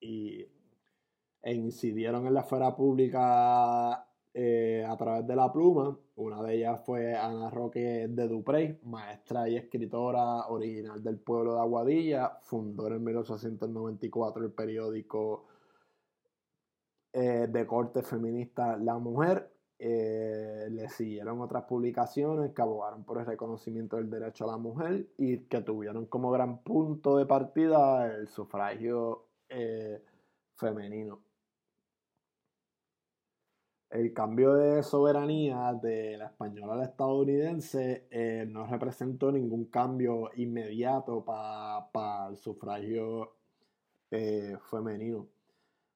e 0.00 1.54
incidieron 1.54 2.26
en 2.26 2.34
la 2.34 2.40
esfera 2.40 2.76
pública 2.76 4.06
eh, 4.34 4.84
a 4.86 4.96
través 4.96 5.26
de 5.26 5.36
la 5.36 5.50
pluma. 5.52 5.96
Una 6.16 6.42
de 6.42 6.56
ellas 6.56 6.82
fue 6.84 7.14
Ana 7.14 7.50
Roque 7.50 8.08
de 8.08 8.28
Duprey, 8.28 8.78
maestra 8.82 9.48
y 9.48 9.56
escritora 9.56 10.48
original 10.48 11.02
del 11.02 11.18
pueblo 11.18 11.54
de 11.54 11.60
Aguadilla. 11.60 12.38
Fundó 12.42 12.88
en 12.88 13.02
1894 13.02 14.44
el 14.44 14.52
periódico 14.52 15.46
eh, 17.14 17.46
de 17.48 17.66
corte 17.66 18.02
feminista 18.02 18.76
La 18.76 18.98
Mujer 18.98 19.50
Eh, 19.78 20.68
le 20.70 20.88
siguieron 20.88 21.40
otras 21.40 21.64
publicaciones 21.64 22.52
que 22.54 22.62
abogaron 22.62 23.04
por 23.04 23.18
el 23.18 23.26
reconocimiento 23.26 23.96
del 23.96 24.08
derecho 24.08 24.44
a 24.44 24.52
la 24.52 24.56
mujer 24.56 25.08
y 25.18 25.38
que 25.48 25.60
tuvieron 25.62 26.06
como 26.06 26.30
gran 26.30 26.62
punto 26.62 27.16
de 27.18 27.26
partida 27.26 28.06
el 28.06 28.28
sufragio 28.28 29.26
eh, 29.48 30.00
femenino. 30.56 31.20
El 33.90 34.12
cambio 34.12 34.54
de 34.54 34.82
soberanía 34.82 35.72
de 35.80 36.16
la 36.18 36.26
española 36.26 36.74
a 36.74 36.76
la 36.76 36.84
estadounidense 36.84 38.06
eh, 38.10 38.44
no 38.48 38.66
representó 38.66 39.30
ningún 39.32 39.66
cambio 39.66 40.30
inmediato 40.36 41.24
para 41.24 42.28
el 42.28 42.36
sufragio 42.36 43.34
femenino. 44.70 45.33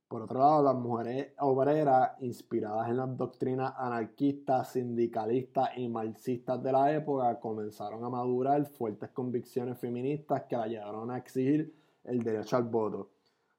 Por 0.09 0.23
otro 0.23 0.39
lado, 0.39 0.63
las 0.63 0.75
mujeres 0.75 1.35
obreras, 1.39 2.13
inspiradas 2.21 2.89
en 2.89 2.97
las 2.97 3.15
doctrinas 3.15 3.75
anarquistas, 3.77 4.73
sindicalistas 4.73 5.77
y 5.77 5.87
marxistas 5.87 6.63
de 6.63 6.73
la 6.73 6.95
época, 6.95 7.39
comenzaron 7.39 8.03
a 8.03 8.09
madurar 8.09 8.65
fuertes 8.65 9.11
convicciones 9.11 9.79
feministas 9.79 10.45
que 10.45 10.57
la 10.57 10.67
llevaron 10.67 11.11
a 11.11 11.19
exigir 11.19 11.75
el 12.05 12.23
derecho 12.23 12.57
al 12.57 12.65
voto. 12.65 13.11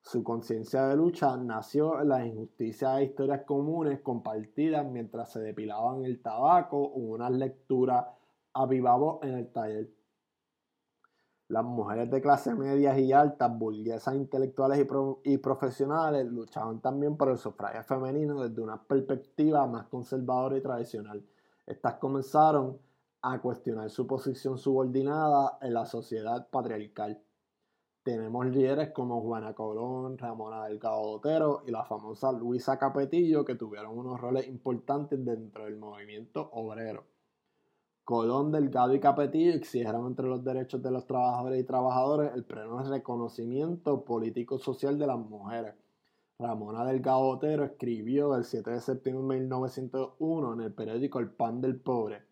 Su 0.01 0.23
conciencia 0.23 0.87
de 0.87 0.95
lucha 0.95 1.37
nació 1.37 2.01
en 2.01 2.09
las 2.09 2.25
injusticias 2.25 2.97
e 2.97 3.03
historias 3.03 3.43
comunes 3.43 3.99
compartidas 4.01 4.89
mientras 4.89 5.31
se 5.31 5.41
depilaban 5.41 6.03
el 6.03 6.19
tabaco 6.19 6.77
o 6.79 6.99
unas 6.99 7.31
lecturas 7.31 8.07
a 8.53 8.65
en 9.21 9.33
el 9.33 9.51
taller 9.51 9.98
las 11.49 11.65
mujeres 11.65 12.11
de 12.11 12.21
clase 12.21 12.53
media 12.53 12.97
y 12.99 13.11
altas, 13.11 13.57
burguesas 13.57 14.15
intelectuales 14.15 14.85
y, 15.23 15.37
profesionales 15.39 16.31
luchaban 16.31 16.79
también 16.79 17.17
por 17.17 17.31
el 17.31 17.39
sufragio 17.39 17.83
femenino 17.83 18.43
desde 18.43 18.61
una 18.61 18.81
perspectiva 18.81 19.65
más 19.65 19.87
conservadora 19.87 20.57
y 20.57 20.61
tradicional. 20.61 21.25
Estas 21.65 21.95
comenzaron 21.95 22.77
a 23.23 23.41
cuestionar 23.41 23.89
su 23.89 24.05
posición 24.05 24.59
subordinada 24.59 25.57
en 25.61 25.73
la 25.73 25.87
sociedad 25.87 26.47
patriarcal. 26.51 27.19
Tenemos 28.03 28.45
líderes 28.45 28.91
como 28.91 29.19
Juana 29.21 29.55
Colón, 29.55 30.19
Ramona 30.19 30.65
Delgado 30.65 31.01
Otero 31.01 31.63
y 31.65 31.71
la 31.71 31.83
famosa 31.83 32.31
Luisa 32.31 32.77
Capetillo 32.77 33.43
que 33.43 33.55
tuvieron 33.55 33.97
unos 33.97 34.21
roles 34.21 34.47
importantes 34.47 35.25
dentro 35.25 35.65
del 35.65 35.77
movimiento 35.77 36.47
obrero. 36.53 37.18
Colón, 38.09 38.51
Delgado 38.51 38.95
y 38.95 38.99
Capetillo 38.99 39.53
exigieron 39.53 40.07
entre 40.07 40.25
los 40.25 40.43
derechos 40.43 40.81
de 40.81 40.89
los 40.89 41.05
trabajadores 41.05 41.61
y 41.61 41.63
trabajadoras 41.63 42.33
el 42.33 42.43
pleno 42.43 42.81
reconocimiento 42.81 44.03
político-social 44.03 44.97
de 44.97 45.05
las 45.05 45.19
mujeres. 45.19 45.75
Ramona 46.39 46.83
Delgado 46.85 47.19
Otero 47.19 47.63
escribió 47.63 48.35
el 48.35 48.45
7 48.45 48.71
de 48.71 48.81
septiembre 48.81 49.35
de 49.35 49.41
1901 49.41 50.53
en 50.53 50.61
el 50.61 50.73
periódico 50.73 51.19
El 51.19 51.29
Pan 51.29 51.61
del 51.61 51.79
Pobre. 51.79 52.23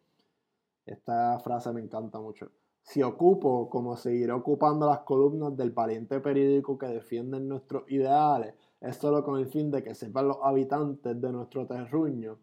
Esta 0.84 1.38
frase 1.42 1.72
me 1.72 1.82
encanta 1.82 2.20
mucho. 2.20 2.50
Si 2.82 3.04
ocupo, 3.04 3.70
como 3.70 3.98
seguiré 3.98 4.32
ocupando 4.32 4.90
las 4.90 5.02
columnas 5.02 5.56
del 5.56 5.70
valiente 5.70 6.20
periódico 6.20 6.80
que 6.80 6.88
defienden 6.88 7.48
nuestros 7.48 7.84
ideales, 7.92 8.56
es 8.82 8.96
solo 8.96 9.24
con 9.24 9.38
el 9.40 9.46
fin 9.46 9.70
de 9.70 9.84
que 9.84 9.94
sepan 9.94 10.28
los 10.28 10.38
habitantes 10.42 11.22
de 11.22 11.32
nuestro 11.32 11.68
terruño 11.68 12.40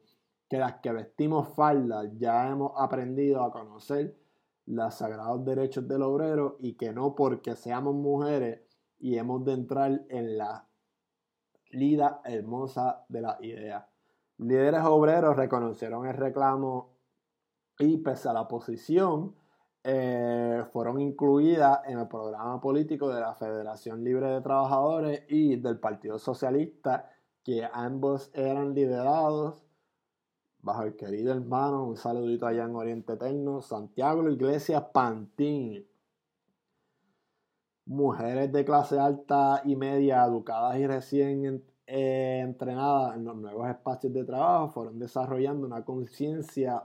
que 0.54 0.60
las 0.60 0.74
que 0.74 0.92
vestimos 0.92 1.48
faldas 1.56 2.16
ya 2.16 2.48
hemos 2.48 2.70
aprendido 2.76 3.42
a 3.42 3.50
conocer 3.50 4.16
los 4.66 4.94
sagrados 4.94 5.44
derechos 5.44 5.88
del 5.88 6.02
obrero 6.02 6.58
y 6.60 6.74
que 6.74 6.92
no 6.92 7.16
porque 7.16 7.56
seamos 7.56 7.96
mujeres 7.96 8.60
y 9.00 9.18
hemos 9.18 9.44
de 9.44 9.52
entrar 9.52 10.04
en 10.08 10.38
la 10.38 10.68
lida 11.70 12.20
hermosa 12.24 13.04
de 13.08 13.20
la 13.20 13.36
idea. 13.40 13.88
Líderes 14.38 14.82
obreros 14.84 15.34
reconocieron 15.34 16.06
el 16.06 16.14
reclamo 16.14 16.98
y 17.80 17.96
pese 17.96 18.28
a 18.28 18.32
la 18.32 18.46
posición 18.46 19.34
eh, 19.82 20.62
fueron 20.72 21.00
incluidas 21.00 21.80
en 21.86 21.98
el 21.98 22.06
programa 22.06 22.60
político 22.60 23.08
de 23.08 23.20
la 23.20 23.34
Federación 23.34 24.04
Libre 24.04 24.28
de 24.28 24.40
Trabajadores 24.40 25.24
y 25.28 25.56
del 25.56 25.80
Partido 25.80 26.20
Socialista, 26.20 27.10
que 27.42 27.68
ambos 27.72 28.30
eran 28.34 28.72
liderados 28.72 29.63
bajo 30.64 30.82
el 30.82 30.96
querido 30.96 31.32
hermano, 31.32 31.84
un 31.84 31.96
saludito 31.96 32.46
allá 32.46 32.64
en 32.64 32.74
Oriente 32.74 33.12
Eterno, 33.12 33.60
Santiago 33.60 34.28
Iglesias 34.28 34.82
Pantín. 34.92 35.86
Mujeres 37.86 38.50
de 38.50 38.64
clase 38.64 38.98
alta 38.98 39.60
y 39.64 39.76
media, 39.76 40.24
educadas 40.24 40.78
y 40.78 40.86
recién 40.86 41.62
eh, 41.86 42.40
entrenadas 42.42 43.14
en 43.16 43.26
los 43.26 43.36
nuevos 43.36 43.68
espacios 43.68 44.14
de 44.14 44.24
trabajo, 44.24 44.70
fueron 44.70 44.98
desarrollando 44.98 45.66
una 45.66 45.84
conciencia 45.84 46.82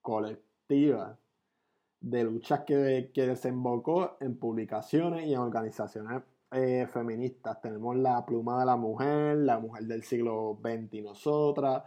colectiva 0.00 1.18
de 2.00 2.24
luchas 2.24 2.60
que, 2.60 3.10
que, 3.12 3.26
desembocó 3.26 4.16
en 4.20 4.38
publicaciones 4.38 5.26
y 5.26 5.34
en 5.34 5.40
organizaciones 5.40 6.22
eh, 6.50 6.86
feministas. 6.90 7.60
Tenemos 7.60 7.94
la 7.96 8.24
pluma 8.24 8.58
de 8.60 8.64
la 8.64 8.76
mujer, 8.76 9.36
la 9.36 9.58
mujer 9.58 9.84
del 9.84 10.02
siglo 10.02 10.58
XX 10.62 10.94
y 10.94 11.02
nosotras, 11.02 11.82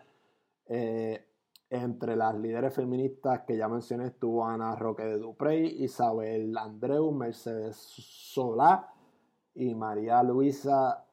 eh, 0.68 1.31
entre 1.72 2.18
las 2.18 2.36
líderes 2.36 2.76
feministas 2.76 3.44
que 3.48 3.56
ya 3.56 3.70
mencioné 3.70 4.08
estuvo 4.08 4.46
Ana 4.46 4.76
Roque 4.76 5.04
de 5.04 5.18
Duprey, 5.18 5.84
Isabel 5.84 6.56
Andreu, 6.58 7.14
Mercedes 7.14 7.78
Solá 7.78 8.94
y 9.56 9.74
María 9.74 10.22
Luisa 10.22 11.06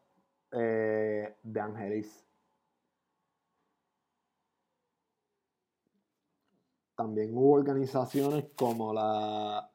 eh, 0.50 1.36
de 1.40 1.60
Angelis. 1.60 2.26
También 6.96 7.36
hubo 7.36 7.52
organizaciones 7.52 8.46
como 8.56 8.92
la 8.92 9.70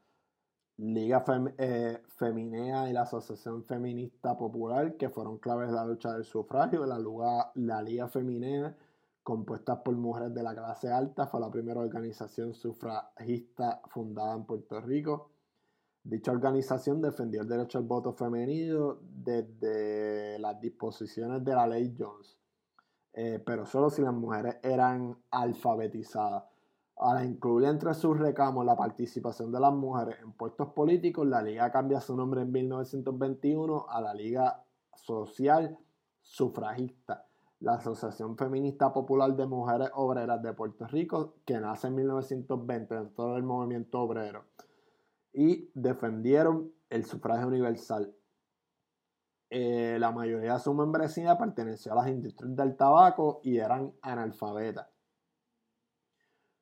Liga 0.76 1.24
eh, 1.60 2.04
Feminea 2.18 2.90
y 2.90 2.94
la 2.94 3.04
Asociación 3.04 3.64
Feminista 3.64 4.36
Popular, 4.38 4.98
que 4.98 5.08
fueron 5.08 5.38
claves 5.38 5.70
de 5.70 5.76
la 5.76 5.86
lucha 5.86 6.12
del 6.12 6.26
sufragio. 6.26 6.86
La, 6.86 7.00
la 7.56 7.82
Liga 7.82 8.10
Feminea 8.10 8.76
compuesta 9.24 9.82
por 9.82 9.96
mujeres 9.96 10.34
de 10.34 10.44
la 10.44 10.54
clase 10.54 10.92
alta, 10.92 11.26
fue 11.28 11.40
la 11.40 11.50
primera 11.50 11.80
organización 11.80 12.54
sufragista 12.54 13.82
fundada 13.90 14.36
en 14.36 14.46
Puerto 14.46 14.80
Rico. 14.82 15.32
Dicha 16.04 16.32
organización 16.32 17.02
defendió 17.02 17.42
el 17.42 17.48
derecho 17.48 17.78
al 17.78 17.86
voto 17.86 18.14
femenino 18.14 18.98
desde 19.02 20.38
las 20.40 20.60
disposiciones 20.60 21.44
de 21.46 21.56
la 21.56 21.66
ley 21.66 21.96
Jones, 21.98 22.38
eh, 23.14 23.42
pero 23.46 23.66
solo 23.66 23.90
si 23.90 24.02
las 24.02 24.14
mujeres 24.14 24.58
eran 24.62 25.18
alfabetizadas. 25.32 26.44
Al 26.98 27.26
incluir 27.26 27.70
entre 27.70 27.94
sus 27.94 28.20
recamos 28.20 28.66
la 28.66 28.76
participación 28.76 29.52
de 29.52 29.60
las 29.62 29.74
mujeres 29.74 30.18
en 30.22 30.34
puestos 30.34 30.74
políticos, 30.74 31.26
la 31.26 31.42
liga 31.42 31.72
cambia 31.72 32.02
su 32.02 32.16
nombre 32.16 32.42
en 32.42 32.52
1921 32.52 33.86
a 33.90 34.02
la 34.02 34.14
Liga 34.14 34.64
Social 34.94 35.78
Sufragista 36.22 37.26
la 37.64 37.76
Asociación 37.76 38.36
Feminista 38.36 38.92
Popular 38.92 39.34
de 39.38 39.48
Mujeres 39.48 39.90
Obreras 39.94 40.42
de 40.42 40.52
Puerto 40.52 40.86
Rico, 40.86 41.36
que 41.46 41.62
nace 41.62 41.88
en 41.88 41.96
1920 41.96 42.94
dentro 42.94 43.34
del 43.34 43.44
movimiento 43.44 44.02
obrero, 44.02 44.44
y 45.32 45.72
defendieron 45.74 46.74
el 46.90 47.06
sufragio 47.06 47.48
universal. 47.48 48.14
Eh, 49.50 49.96
la 49.98 50.12
mayoría 50.12 50.56
de 50.56 50.60
su 50.60 50.74
membresía 50.74 51.38
perteneció 51.38 51.94
a 51.94 51.96
las 51.96 52.10
industrias 52.10 52.54
del 52.54 52.76
tabaco 52.76 53.40
y 53.44 53.60
eran 53.60 53.94
analfabetas. 54.02 54.90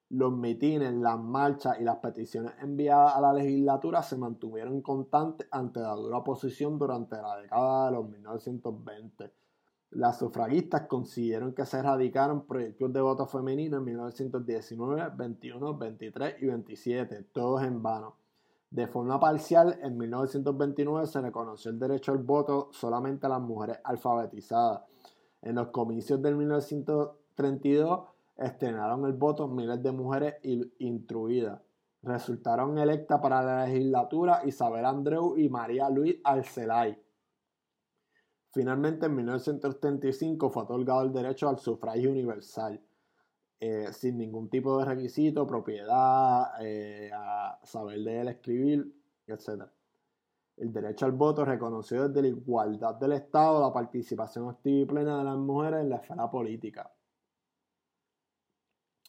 Los 0.10 0.34
mitines, 0.34 0.94
las 0.94 1.18
marchas 1.18 1.80
y 1.80 1.84
las 1.84 1.98
peticiones 1.98 2.54
enviadas 2.62 3.16
a 3.16 3.22
la 3.22 3.34
legislatura 3.34 4.04
se 4.04 4.18
mantuvieron 4.18 4.84
constantes 4.84 5.48
ante 5.50 5.80
la 5.80 5.96
dura 5.96 6.18
oposición 6.18 6.78
durante 6.78 7.16
la 7.16 7.38
década 7.38 7.86
de 7.88 7.92
los 7.94 8.08
1920 8.08 9.41
las 9.92 10.20
sufragistas 10.20 10.88
consiguieron 10.88 11.54
que 11.54 11.66
se 11.66 11.80
erradicaran 11.80 12.46
proyectos 12.46 12.94
de 12.94 13.02
voto 13.02 13.26
femenino 13.26 13.78
en 13.78 13.84
1919, 13.84 15.12
21, 15.18 15.78
23 15.78 16.36
y 16.42 16.46
27, 16.46 17.24
todos 17.34 17.64
en 17.64 17.84
vano. 17.84 18.16
De 18.70 18.88
forma 18.88 19.20
parcial, 19.20 19.78
en 19.84 19.98
1929 19.98 21.06
se 21.06 21.20
reconoció 21.20 21.72
el 21.72 21.80
derecho 21.80 22.14
al 22.14 22.20
voto 22.20 22.70
solamente 22.72 23.26
a 23.26 23.30
las 23.30 23.42
mujeres 23.42 23.80
alfabetizadas. 23.84 24.84
En 25.42 25.56
los 25.56 25.68
comicios 25.68 26.22
del 26.22 26.38
1932 26.38 28.00
estrenaron 28.38 29.06
el 29.06 29.14
voto 29.14 29.50
miles 29.50 29.84
de 29.84 29.92
mujeres 29.92 30.36
instruidas. 30.80 31.60
Resultaron 32.02 32.78
electas 32.78 33.20
para 33.20 33.44
la 33.44 33.66
legislatura 33.66 34.42
Isabel 34.46 34.86
Andreu 34.86 35.38
y 35.38 35.50
María 35.50 35.90
Luis 35.90 36.16
Arcelay. 36.24 36.98
Finalmente, 38.54 39.06
en 39.06 39.16
1935 39.16 40.50
fue 40.50 40.64
otorgado 40.64 41.04
el 41.04 41.14
derecho 41.14 41.48
al 41.48 41.58
sufragio 41.58 42.12
universal, 42.12 42.82
eh, 43.60 43.88
sin 43.94 44.18
ningún 44.18 44.50
tipo 44.50 44.78
de 44.78 44.86
requisito, 44.86 45.48
propiedad, 45.48 46.52
eh, 46.60 47.10
a 47.14 47.60
saber 47.64 48.00
leer, 48.00 48.28
escribir, 48.28 48.94
etc. 49.26 49.64
El 50.58 50.74
derecho 50.74 51.06
al 51.06 51.14
voto 51.14 51.46
reconoció 51.46 52.10
desde 52.10 52.24
la 52.24 52.28
igualdad 52.28 52.96
del 52.96 53.14
Estado 53.14 53.62
la 53.62 53.72
participación 53.72 54.50
activa 54.50 54.80
y 54.80 54.86
plena 54.86 55.20
de 55.20 55.24
las 55.24 55.38
mujeres 55.38 55.82
en 55.82 55.90
la 55.90 55.98
esfera 55.98 56.30
política. 56.30 56.92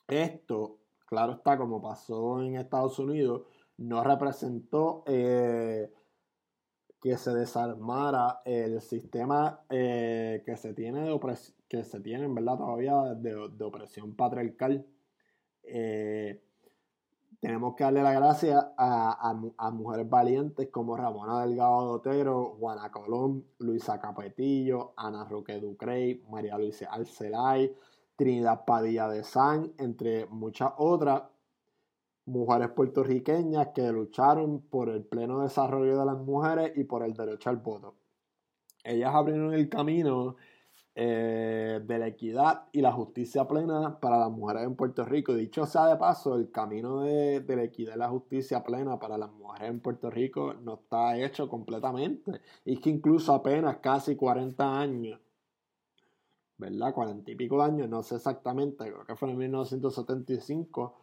esto, 0.07 0.78
claro 1.07 1.33
está, 1.33 1.57
como 1.57 1.81
pasó 1.81 2.42
en 2.42 2.57
Estados 2.57 2.98
Unidos, 2.98 3.42
no 3.78 4.05
representó 4.05 5.02
eh, 5.07 5.90
que 7.02 7.16
se 7.18 7.34
desarmara 7.34 8.42
el 8.44 8.80
sistema 8.80 9.60
eh, 9.68 10.40
que 10.46 10.56
se 10.56 10.72
tiene 10.72 11.00
de 11.00 11.36
que 11.68 11.82
se 11.82 12.00
tiene, 12.00 12.28
verdad, 12.28 12.58
todavía 12.58 13.14
de, 13.14 13.64
opresión 13.64 14.14
patriarcal. 14.14 14.86
Eh, 15.64 16.40
tenemos 17.40 17.74
que 17.74 17.82
darle 17.82 18.04
la 18.04 18.12
gracia 18.12 18.72
a, 18.78 19.34
mujeres 19.72 20.08
valientes 20.08 20.68
como 20.70 20.96
Ramona 20.96 21.40
Delgado 21.40 21.86
Dotero, 21.86 22.56
Juana 22.60 22.92
Colón, 22.92 23.46
Luisa 23.58 23.98
Capetillo, 23.98 24.92
Ana 24.96 25.24
Roque 25.24 25.58
Ducrey, 25.58 26.22
María 26.30 26.56
Luisa 26.56 26.88
Arcelay, 26.88 27.74
Trinidad 28.14 28.64
Padilla 28.64 29.08
de 29.08 29.24
San, 29.24 29.72
entre 29.78 30.26
muchas 30.26 30.70
otras 30.76 31.22
mujeres 32.26 32.70
puertorriqueñas 32.70 33.68
que 33.74 33.90
lucharon 33.90 34.61
por 34.61 34.88
el 34.88 35.04
pleno 35.04 35.42
desarrollo 35.42 35.98
de 35.98 36.06
las 36.06 36.18
mujeres 36.18 36.72
y 36.76 36.85
por 36.85 37.02
el 37.02 37.14
derecho 37.14 37.50
al 37.50 37.56
voto. 37.56 37.94
Ellas 38.85 39.14
abrieron 39.14 39.54
el 39.54 39.68
camino 39.68 40.37
eh, 40.94 41.80
de 41.82 41.98
la 41.98 42.06
equidad 42.06 42.64
y 42.70 42.82
la 42.82 42.92
justicia 42.92 43.48
plena 43.48 43.98
para 43.98 44.18
las 44.18 44.30
mujeres 44.30 44.64
en 44.64 44.76
Puerto 44.76 45.04
Rico. 45.04 45.35
Dicho 45.35 45.64
sea 45.64 45.87
de 45.87 45.96
paso, 45.96 46.37
el 46.37 46.50
camino 46.50 47.02
de, 47.02 47.42
la 47.48 47.62
equidad 47.62 47.94
y 47.94 47.98
la 47.98 48.08
justicia 48.08 48.62
plena 48.62 48.98
para 48.98 49.16
las 49.16 49.32
mujeres 49.32 49.70
en 49.70 49.80
Puerto 49.80 50.11
Rico 50.11 50.52
no 50.54 50.74
está 50.74 51.16
hecho 51.16 51.48
completamente. 51.48 52.40
Y 52.64 52.74
es 52.74 52.80
que 52.80 52.90
incluso 52.90 53.32
apenas 53.32 53.78
casi 53.78 54.16
40 54.16 54.80
años, 54.80 55.18
¿verdad? 56.58 56.92
40 56.92 57.30
y 57.30 57.35
pico 57.37 57.62
años, 57.62 57.88
no 57.88 58.02
sé 58.02 58.16
exactamente, 58.16 58.85
creo 58.85 59.06
que 59.06 59.16
fue 59.16 59.30
en 59.30 59.38
1975 59.38 61.01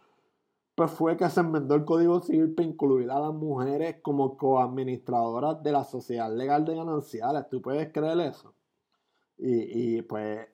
pues 0.79 0.91
fue 0.91 1.17
que 1.17 1.29
se 1.29 1.41
enmendó 1.41 1.75
el 1.75 1.83
Código 1.83 2.21
Civil 2.21 2.55
para 2.55 2.69
incluir 2.69 3.11
a 3.11 3.19
las 3.19 3.33
mujeres 3.33 3.97
como 4.01 4.37
coadministradoras 4.37 5.61
de 5.61 5.73
la 5.73 5.83
sociedad 5.83 6.33
legal 6.33 6.63
de 6.63 6.73
gananciales. 6.73 7.49
¿Tú 7.49 7.61
puedes 7.61 7.91
creer 7.91 8.17
eso? 8.21 8.55
Y, 9.37 10.01
pues 10.03 10.47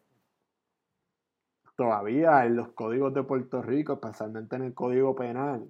todavía 1.75 2.43
en 2.43 2.55
los 2.55 2.69
códigos 2.69 3.13
de 3.13 3.21
Puerto 3.21 3.61
Rico, 3.61 3.93
especialmente 3.93 4.55
en 4.55 4.63
el 4.63 4.73
Código 4.73 5.13
Penal 5.13 5.69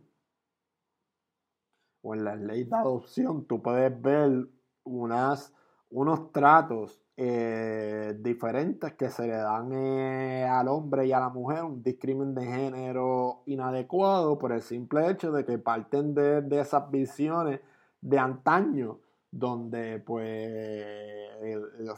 o 2.01 2.15
en 2.15 2.23
la 2.23 2.37
ley 2.37 2.63
de 2.63 2.77
adopción, 2.77 3.45
tú 3.47 3.61
puedes 3.61 4.01
ver 4.01 4.47
unas, 4.85 5.53
unos 5.95 6.31
tratos 6.33 6.99
eh, 7.15 8.17
diferentes 8.19 8.93
que 8.95 9.09
se 9.09 9.25
le 9.27 9.37
dan 9.37 9.71
eh, 9.71 10.43
al 10.43 10.67
hombre 10.67 11.07
y 11.07 11.13
a 11.13 11.21
la 11.21 11.29
mujer, 11.29 11.63
un 11.63 11.81
discrimen 11.81 12.35
de 12.35 12.45
género 12.45 13.43
inadecuado 13.45 14.37
por 14.37 14.51
el 14.51 14.61
simple 14.61 15.09
hecho 15.09 15.31
de 15.31 15.45
que 15.45 15.57
parten 15.57 16.13
de, 16.13 16.45
esas 16.59 16.91
visiones 16.91 17.61
de 18.01 18.19
antaño 18.19 18.99
donde 19.31 19.99
pues 19.99 20.85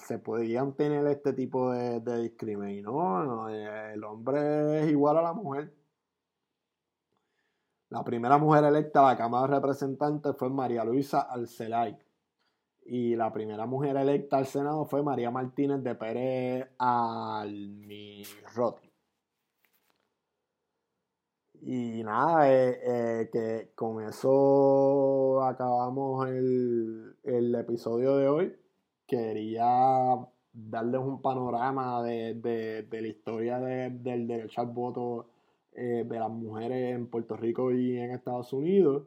se 0.06 0.20
podían 0.20 0.74
tener 0.74 1.08
este 1.08 1.34
tipo 1.34 1.72
de, 1.72 2.00
de 2.00 2.22
discrimen. 2.22 2.84
No, 2.84 3.50
el 3.50 4.04
hombre 4.04 4.84
es 4.84 4.92
igual 4.92 5.18
a 5.18 5.24
la 5.24 5.34
mujer. 5.34 5.74
La 7.90 8.04
primera 8.04 8.38
mujer 8.38 8.64
electa 8.64 9.00
a 9.00 9.14
la 9.14 9.18
Cámara 9.18 9.48
de 9.48 9.56
Representantes 9.56 10.36
fue 10.38 10.50
María 10.50 10.84
Luisa 10.84 11.22
Alcelay 11.22 11.98
y 12.88 13.16
la 13.16 13.32
primera 13.34 13.66
mujer 13.66 13.98
electa 13.98 14.38
al 14.38 14.46
Senado 14.46 14.86
fue 14.86 15.04
María 15.04 15.30
Martínez 15.30 15.84
de 15.84 15.96
Pérez 15.96 16.68
Almiroti. 16.78 18.28
Y 21.62 22.02
nada, 22.04 22.50
eh, 22.50 22.80
eh, 22.84 23.30
que 23.32 23.72
con 23.76 24.04
eso 24.04 25.44
acabamos 25.44 26.30
el, 26.30 27.16
episodio 27.56 28.16
de 28.18 28.28
hoy. 28.30 28.56
Quería 29.06 30.26
darles 30.54 31.02
un 31.02 31.22
panorama 31.22 32.02
de, 32.04 32.88
la 32.90 33.08
historia 33.08 33.60
del 33.60 34.28
derecho 34.28 34.62
al 34.62 34.68
voto 34.68 35.28
eh, 35.74 36.06
de 36.08 36.20
las 36.20 36.30
mujeres 36.30 36.96
en 36.96 37.08
Puerto 37.08 37.36
Rico 37.36 37.72
y 37.74 37.98
en 37.98 38.12
Estados 38.12 38.54
Unidos 38.54 39.04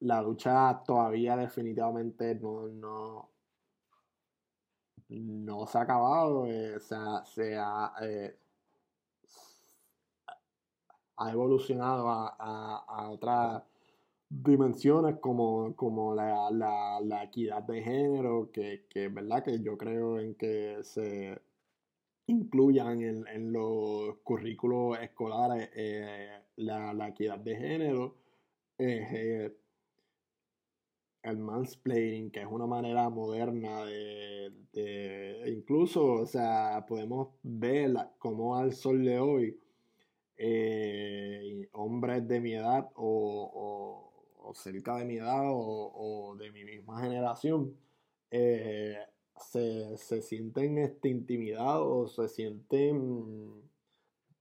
la 0.00 0.22
lucha 0.22 0.82
todavía 0.84 1.36
definitivamente 1.36 2.34
no, 2.34 2.68
no, 2.68 3.30
no 5.08 5.66
se 5.66 5.78
ha 5.78 5.82
acabado, 5.82 6.46
eh, 6.46 6.78
se, 6.80 7.56
ha, 7.56 7.92
eh, 8.02 8.36
ha, 11.16 11.30
evolucionado 11.30 12.08
a, 12.08 13.10
otras 13.10 13.62
dimensiones 14.28 15.18
como, 15.20 15.74
como 15.76 16.14
la, 16.14 17.22
equidad 17.24 17.62
de 17.64 17.82
género, 17.82 18.50
que, 18.52 18.86
que 18.88 19.08
verdad 19.08 19.44
que 19.44 19.60
yo 19.60 19.76
creo 19.76 20.18
en 20.20 20.34
que 20.34 20.78
se 20.82 21.40
incluyan 22.26 23.02
en, 23.02 23.52
los 23.52 24.16
currículos 24.22 24.98
escolares 25.00 25.68
eh, 25.74 26.40
la, 26.56 27.08
equidad 27.08 27.38
de 27.38 27.56
género 27.56 28.16
el 31.22 31.38
mansplaining, 31.38 32.30
que 32.30 32.40
es 32.40 32.46
una 32.50 32.66
manera 32.66 33.08
moderna 33.10 33.84
de, 33.84 34.52
incluso, 35.46 36.04
o 36.04 36.26
sea, 36.26 36.84
podemos 36.88 37.28
ver 37.42 37.94
cómo 38.18 38.56
al 38.56 38.72
sol 38.72 39.04
de 39.04 39.18
hoy 39.18 39.60
eh, 40.36 41.68
hombres 41.72 42.26
de 42.26 42.40
mi 42.40 42.54
edad 42.54 42.88
o, 42.94 44.06
cerca 44.54 44.96
de 44.96 45.04
mi 45.04 45.16
edad 45.16 45.44
o, 45.44 46.34
de 46.38 46.50
mi 46.50 46.64
misma 46.64 47.00
generación 47.00 47.76
eh, 48.30 48.96
se, 49.36 49.96
sienten 50.22 50.78
este, 50.78 51.08
intimidados, 51.08 52.14
se 52.16 52.28
sienten 52.28 53.62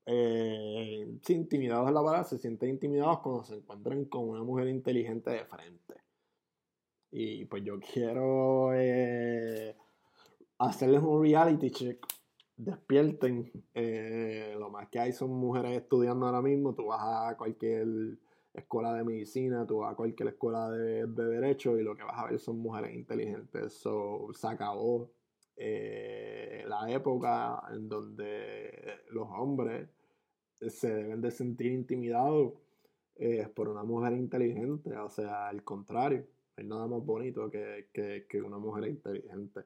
eh, 0.05 1.07
intimidados 1.27 1.87
en 1.89 1.93
la 1.93 2.01
palabra, 2.01 2.23
se 2.23 2.37
sienten 2.37 2.69
intimidados 2.69 3.19
cuando 3.19 3.43
se 3.43 3.55
encuentran 3.55 4.05
con 4.05 4.29
una 4.29 4.43
mujer 4.43 4.67
inteligente 4.67 5.29
de 5.31 5.45
frente. 5.45 6.08
Y 7.11 7.45
pues 7.45 7.63
yo 7.63 7.79
quiero 7.79 8.71
eh, 8.73 9.75
hacerles 10.59 11.01
un 11.01 11.23
reality 11.23 11.71
check. 11.71 12.05
Despierten. 12.55 13.51
Eh, 13.73 14.55
lo 14.57 14.69
más 14.69 14.89
que 14.89 14.99
hay 14.99 15.13
son 15.13 15.31
mujeres 15.31 15.77
estudiando 15.77 16.25
ahora 16.25 16.41
mismo. 16.41 16.75
Tú 16.75 16.87
vas 16.87 17.01
a 17.01 17.37
cualquier 17.37 17.87
escuela 18.53 18.93
de 18.93 19.03
medicina, 19.03 19.65
tú 19.65 19.79
vas 19.79 19.93
a 19.93 19.95
cualquier 19.95 20.29
escuela 20.29 20.69
de, 20.69 21.07
derecho 21.07 21.77
y 21.77 21.83
lo 21.83 21.95
que 21.95 22.03
vas 22.03 22.17
a 22.17 22.25
ver 22.25 22.39
son 22.39 22.59
mujeres 22.59 22.93
inteligentes. 22.93 23.73
So, 23.73 24.27
se 24.33 24.47
acabó 24.47 25.09
eh, 25.55 26.63
la 26.67 26.91
época 26.91 27.63
en 27.71 27.87
donde 27.89 28.99
los 29.11 29.27
hombres 29.31 29.89
se 30.67 30.93
deben 30.93 31.21
de 31.21 31.31
sentir 31.31 31.71
intimidados 31.71 32.53
por 33.55 33.69
una 33.69 33.83
mujer 33.83 34.13
inteligente. 34.13 34.95
O 34.97 35.09
sea, 35.09 35.47
al 35.47 35.63
contrario 35.63 36.25
hay 36.57 36.65
nada 36.65 36.87
más 36.87 37.05
bonito 37.05 37.49
que, 37.49 38.41
una 38.43 38.57
mujer 38.57 38.87
inteligente. 38.87 39.61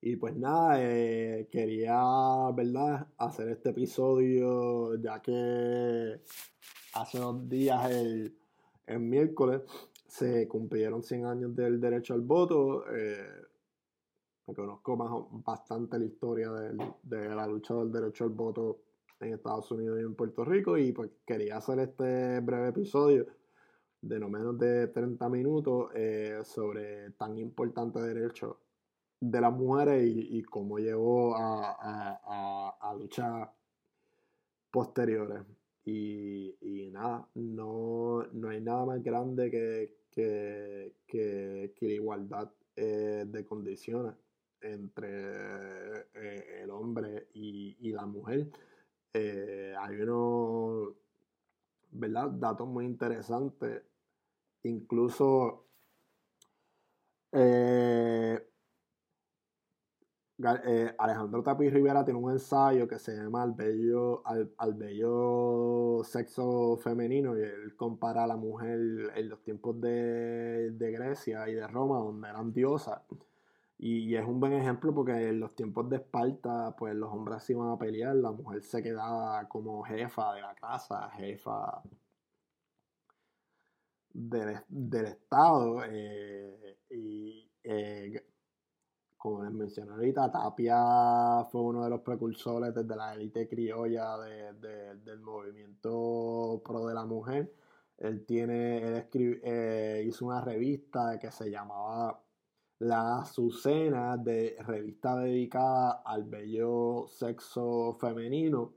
Y 0.00 0.16
pues 0.16 0.36
nada, 0.36 0.76
eh, 0.80 1.48
quería, 1.50 1.98
¿verdad?, 2.54 3.06
hacer 3.16 3.48
este 3.48 3.70
episodio 3.70 4.96
ya 5.00 5.22
que 5.22 6.20
hace 6.92 7.18
dos 7.18 7.48
días, 7.48 7.90
el, 7.90 8.36
miércoles, 9.00 9.62
se 10.06 10.46
cumplieron 10.46 11.02
100 11.02 11.24
años 11.24 11.56
del 11.56 11.80
derecho 11.80 12.12
al 12.12 12.20
voto. 12.20 12.84
Eh, 12.94 13.26
me 14.46 14.54
conozco 14.54 15.28
bastante 15.44 15.98
la 15.98 16.04
historia 16.04 16.50
de, 16.52 16.76
de 17.02 17.34
la 17.34 17.46
lucha 17.46 17.74
del 17.74 17.90
derecho 17.90 18.24
al 18.24 18.30
voto 18.30 18.80
en 19.20 19.34
Estados 19.34 19.70
Unidos 19.70 19.98
y 20.00 20.02
en 20.02 20.14
Puerto 20.14 20.44
Rico 20.44 20.76
y 20.76 20.92
pues 20.92 21.10
quería 21.26 21.56
hacer 21.56 21.78
este 21.78 22.40
breve 22.40 22.68
episodio 22.68 23.26
de 24.04 24.20
no 24.20 24.28
menos 24.28 24.58
de 24.58 24.88
30 24.88 25.28
minutos 25.30 25.90
eh, 25.94 26.40
sobre 26.44 27.10
tan 27.12 27.38
importante 27.38 28.00
derecho 28.00 28.60
de 29.18 29.40
las 29.40 29.52
mujeres 29.52 30.04
y, 30.06 30.42
cómo 30.42 30.78
llegó 30.78 31.34
a, 31.34 32.76
a, 32.78 32.94
luchas 32.94 33.48
posteriores. 34.70 35.40
Y, 35.86 36.90
nada, 36.92 37.26
no, 37.34 38.20
hay 38.48 38.60
nada 38.60 38.84
más 38.84 39.02
grande 39.02 39.50
que, 39.50 39.96
que, 41.06 41.74
la 41.80 41.92
igualdad 41.92 42.50
eh, 42.76 43.24
de 43.26 43.44
condiciones 43.46 44.14
entre 44.60 45.08
eh, 46.14 46.62
el 46.62 46.70
hombre 46.70 47.28
y, 47.32 47.90
la 47.92 48.04
mujer. 48.04 48.50
hay 49.14 49.96
unos 50.02 50.92
¿verdad? 51.92 52.28
datos 52.30 52.68
muy 52.68 52.84
interesantes 52.84 53.82
Incluso 54.64 55.66
eh, 57.32 58.38
eh, 60.64 60.94
Alejandro 60.98 61.42
Tapi 61.42 61.70
Rivera 61.70 62.04
tiene 62.04 62.18
un 62.18 62.32
ensayo 62.32 62.88
que 62.88 62.98
se 62.98 63.14
llama 63.16 63.42
Al 63.42 63.52
bello, 63.52 64.22
al, 64.26 64.74
bello 64.74 66.02
sexo 66.04 66.76
femenino 66.78 67.38
y 67.38 67.42
él 67.42 67.76
compara 67.76 68.24
a 68.24 68.26
la 68.26 68.36
mujer 68.36 69.12
en 69.14 69.28
los 69.28 69.42
tiempos 69.42 69.80
de, 69.80 70.70
de 70.72 70.92
Grecia 70.92 71.48
y 71.48 71.54
de 71.54 71.66
Roma, 71.66 71.98
donde 71.98 72.28
eran 72.28 72.52
diosas. 72.52 73.00
Y, 73.78 74.14
es 74.16 74.24
un 74.26 74.40
buen 74.40 74.52
ejemplo 74.54 74.94
porque 74.94 75.28
en 75.28 75.40
los 75.40 75.54
tiempos 75.54 75.88
de 75.90 75.96
Esparta, 75.96 76.74
pues 76.76 76.94
los 76.94 77.12
hombres 77.12 77.48
iban 77.50 77.70
a 77.70 77.78
pelear, 77.78 78.16
la 78.16 78.32
mujer 78.32 78.62
se 78.62 78.82
quedaba 78.82 79.46
como 79.48 79.82
jefa 79.82 80.34
de 80.34 80.42
la 80.42 80.54
casa, 80.54 81.10
jefa 81.16 81.82
del, 84.14 85.06
Estado. 85.06 85.82
Eh, 85.86 86.78
y 86.90 87.50
eh, 87.62 88.24
como 89.16 89.42
les 89.42 89.52
mencioné 89.52 89.92
ahorita, 89.92 90.30
Tapia 90.30 91.44
fue 91.50 91.62
uno 91.62 91.84
de 91.84 91.90
los 91.90 92.00
precursores 92.00 92.74
desde 92.74 92.96
la 92.96 93.14
élite 93.14 93.48
criolla 93.48 94.18
del 94.18 95.20
movimiento 95.20 96.62
pro 96.64 96.86
de 96.86 96.94
la 96.94 97.04
mujer. 97.04 97.52
Él 97.98 98.24
tiene, 98.26 98.78
él 98.82 99.08
eh, 99.44 100.04
hizo 100.06 100.26
una 100.26 100.40
revista 100.40 101.18
que 101.18 101.30
se 101.30 101.50
llamaba 101.50 102.20
la 102.80 103.20
Azucena, 103.20 104.16
de 104.16 104.56
revista 104.60 105.16
dedicada 105.16 106.02
al 106.04 106.24
bello 106.24 107.06
sexo 107.08 107.96
femenino. 108.00 108.74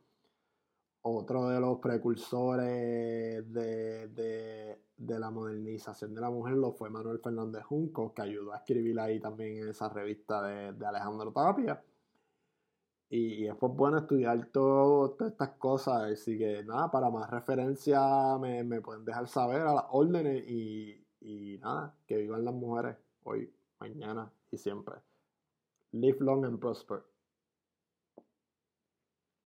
Otro 1.02 1.50
de 1.50 1.60
los 1.60 1.80
precursores 1.80 3.52
de, 3.52 4.78
la 4.98 5.30
modernización 5.30 6.14
de 6.16 6.22
la 6.22 6.30
mujer 6.30 6.54
lo 6.54 6.72
fue 6.72 6.90
Manuel 6.90 7.20
Fernández 7.20 7.64
Junco, 7.64 8.14
que 8.14 8.22
ayudó 8.24 8.54
a 8.54 8.58
escribir 8.58 9.00
ahí 9.00 9.20
también 9.20 9.58
en 9.58 9.70
esa 9.70 9.90
revista 9.90 10.42
de, 10.44 10.86
Alejandro 10.86 11.32
Tapia. 11.32 11.84
Y, 13.10 13.46
es 13.46 13.56
pues 13.56 13.74
bueno 13.74 14.00
estudiar 14.00 14.48
todas 14.48 15.32
estas 15.32 15.50
cosas. 15.52 16.12
Así 16.12 16.38
que 16.38 16.64
nada, 16.64 16.92
para 16.92 17.10
más 17.10 17.30
referencia 17.30 18.38
me, 18.40 18.82
pueden 18.82 19.06
dejar 19.06 19.28
saber 19.28 19.62
a 19.62 19.74
las 19.74 19.86
órdenes 19.92 20.44
y, 20.50 21.06
y 21.22 21.58
nada, 21.60 21.96
que 22.06 22.18
vivan 22.18 22.44
las 22.44 22.54
mujeres 22.54 22.98
hoy 23.24 23.54
mañana 23.80 24.32
y 24.52 24.58
siempre. 24.58 24.96
Live 25.92 26.18
long 26.20 26.46
and 26.46 26.60
prosper. 26.60 27.16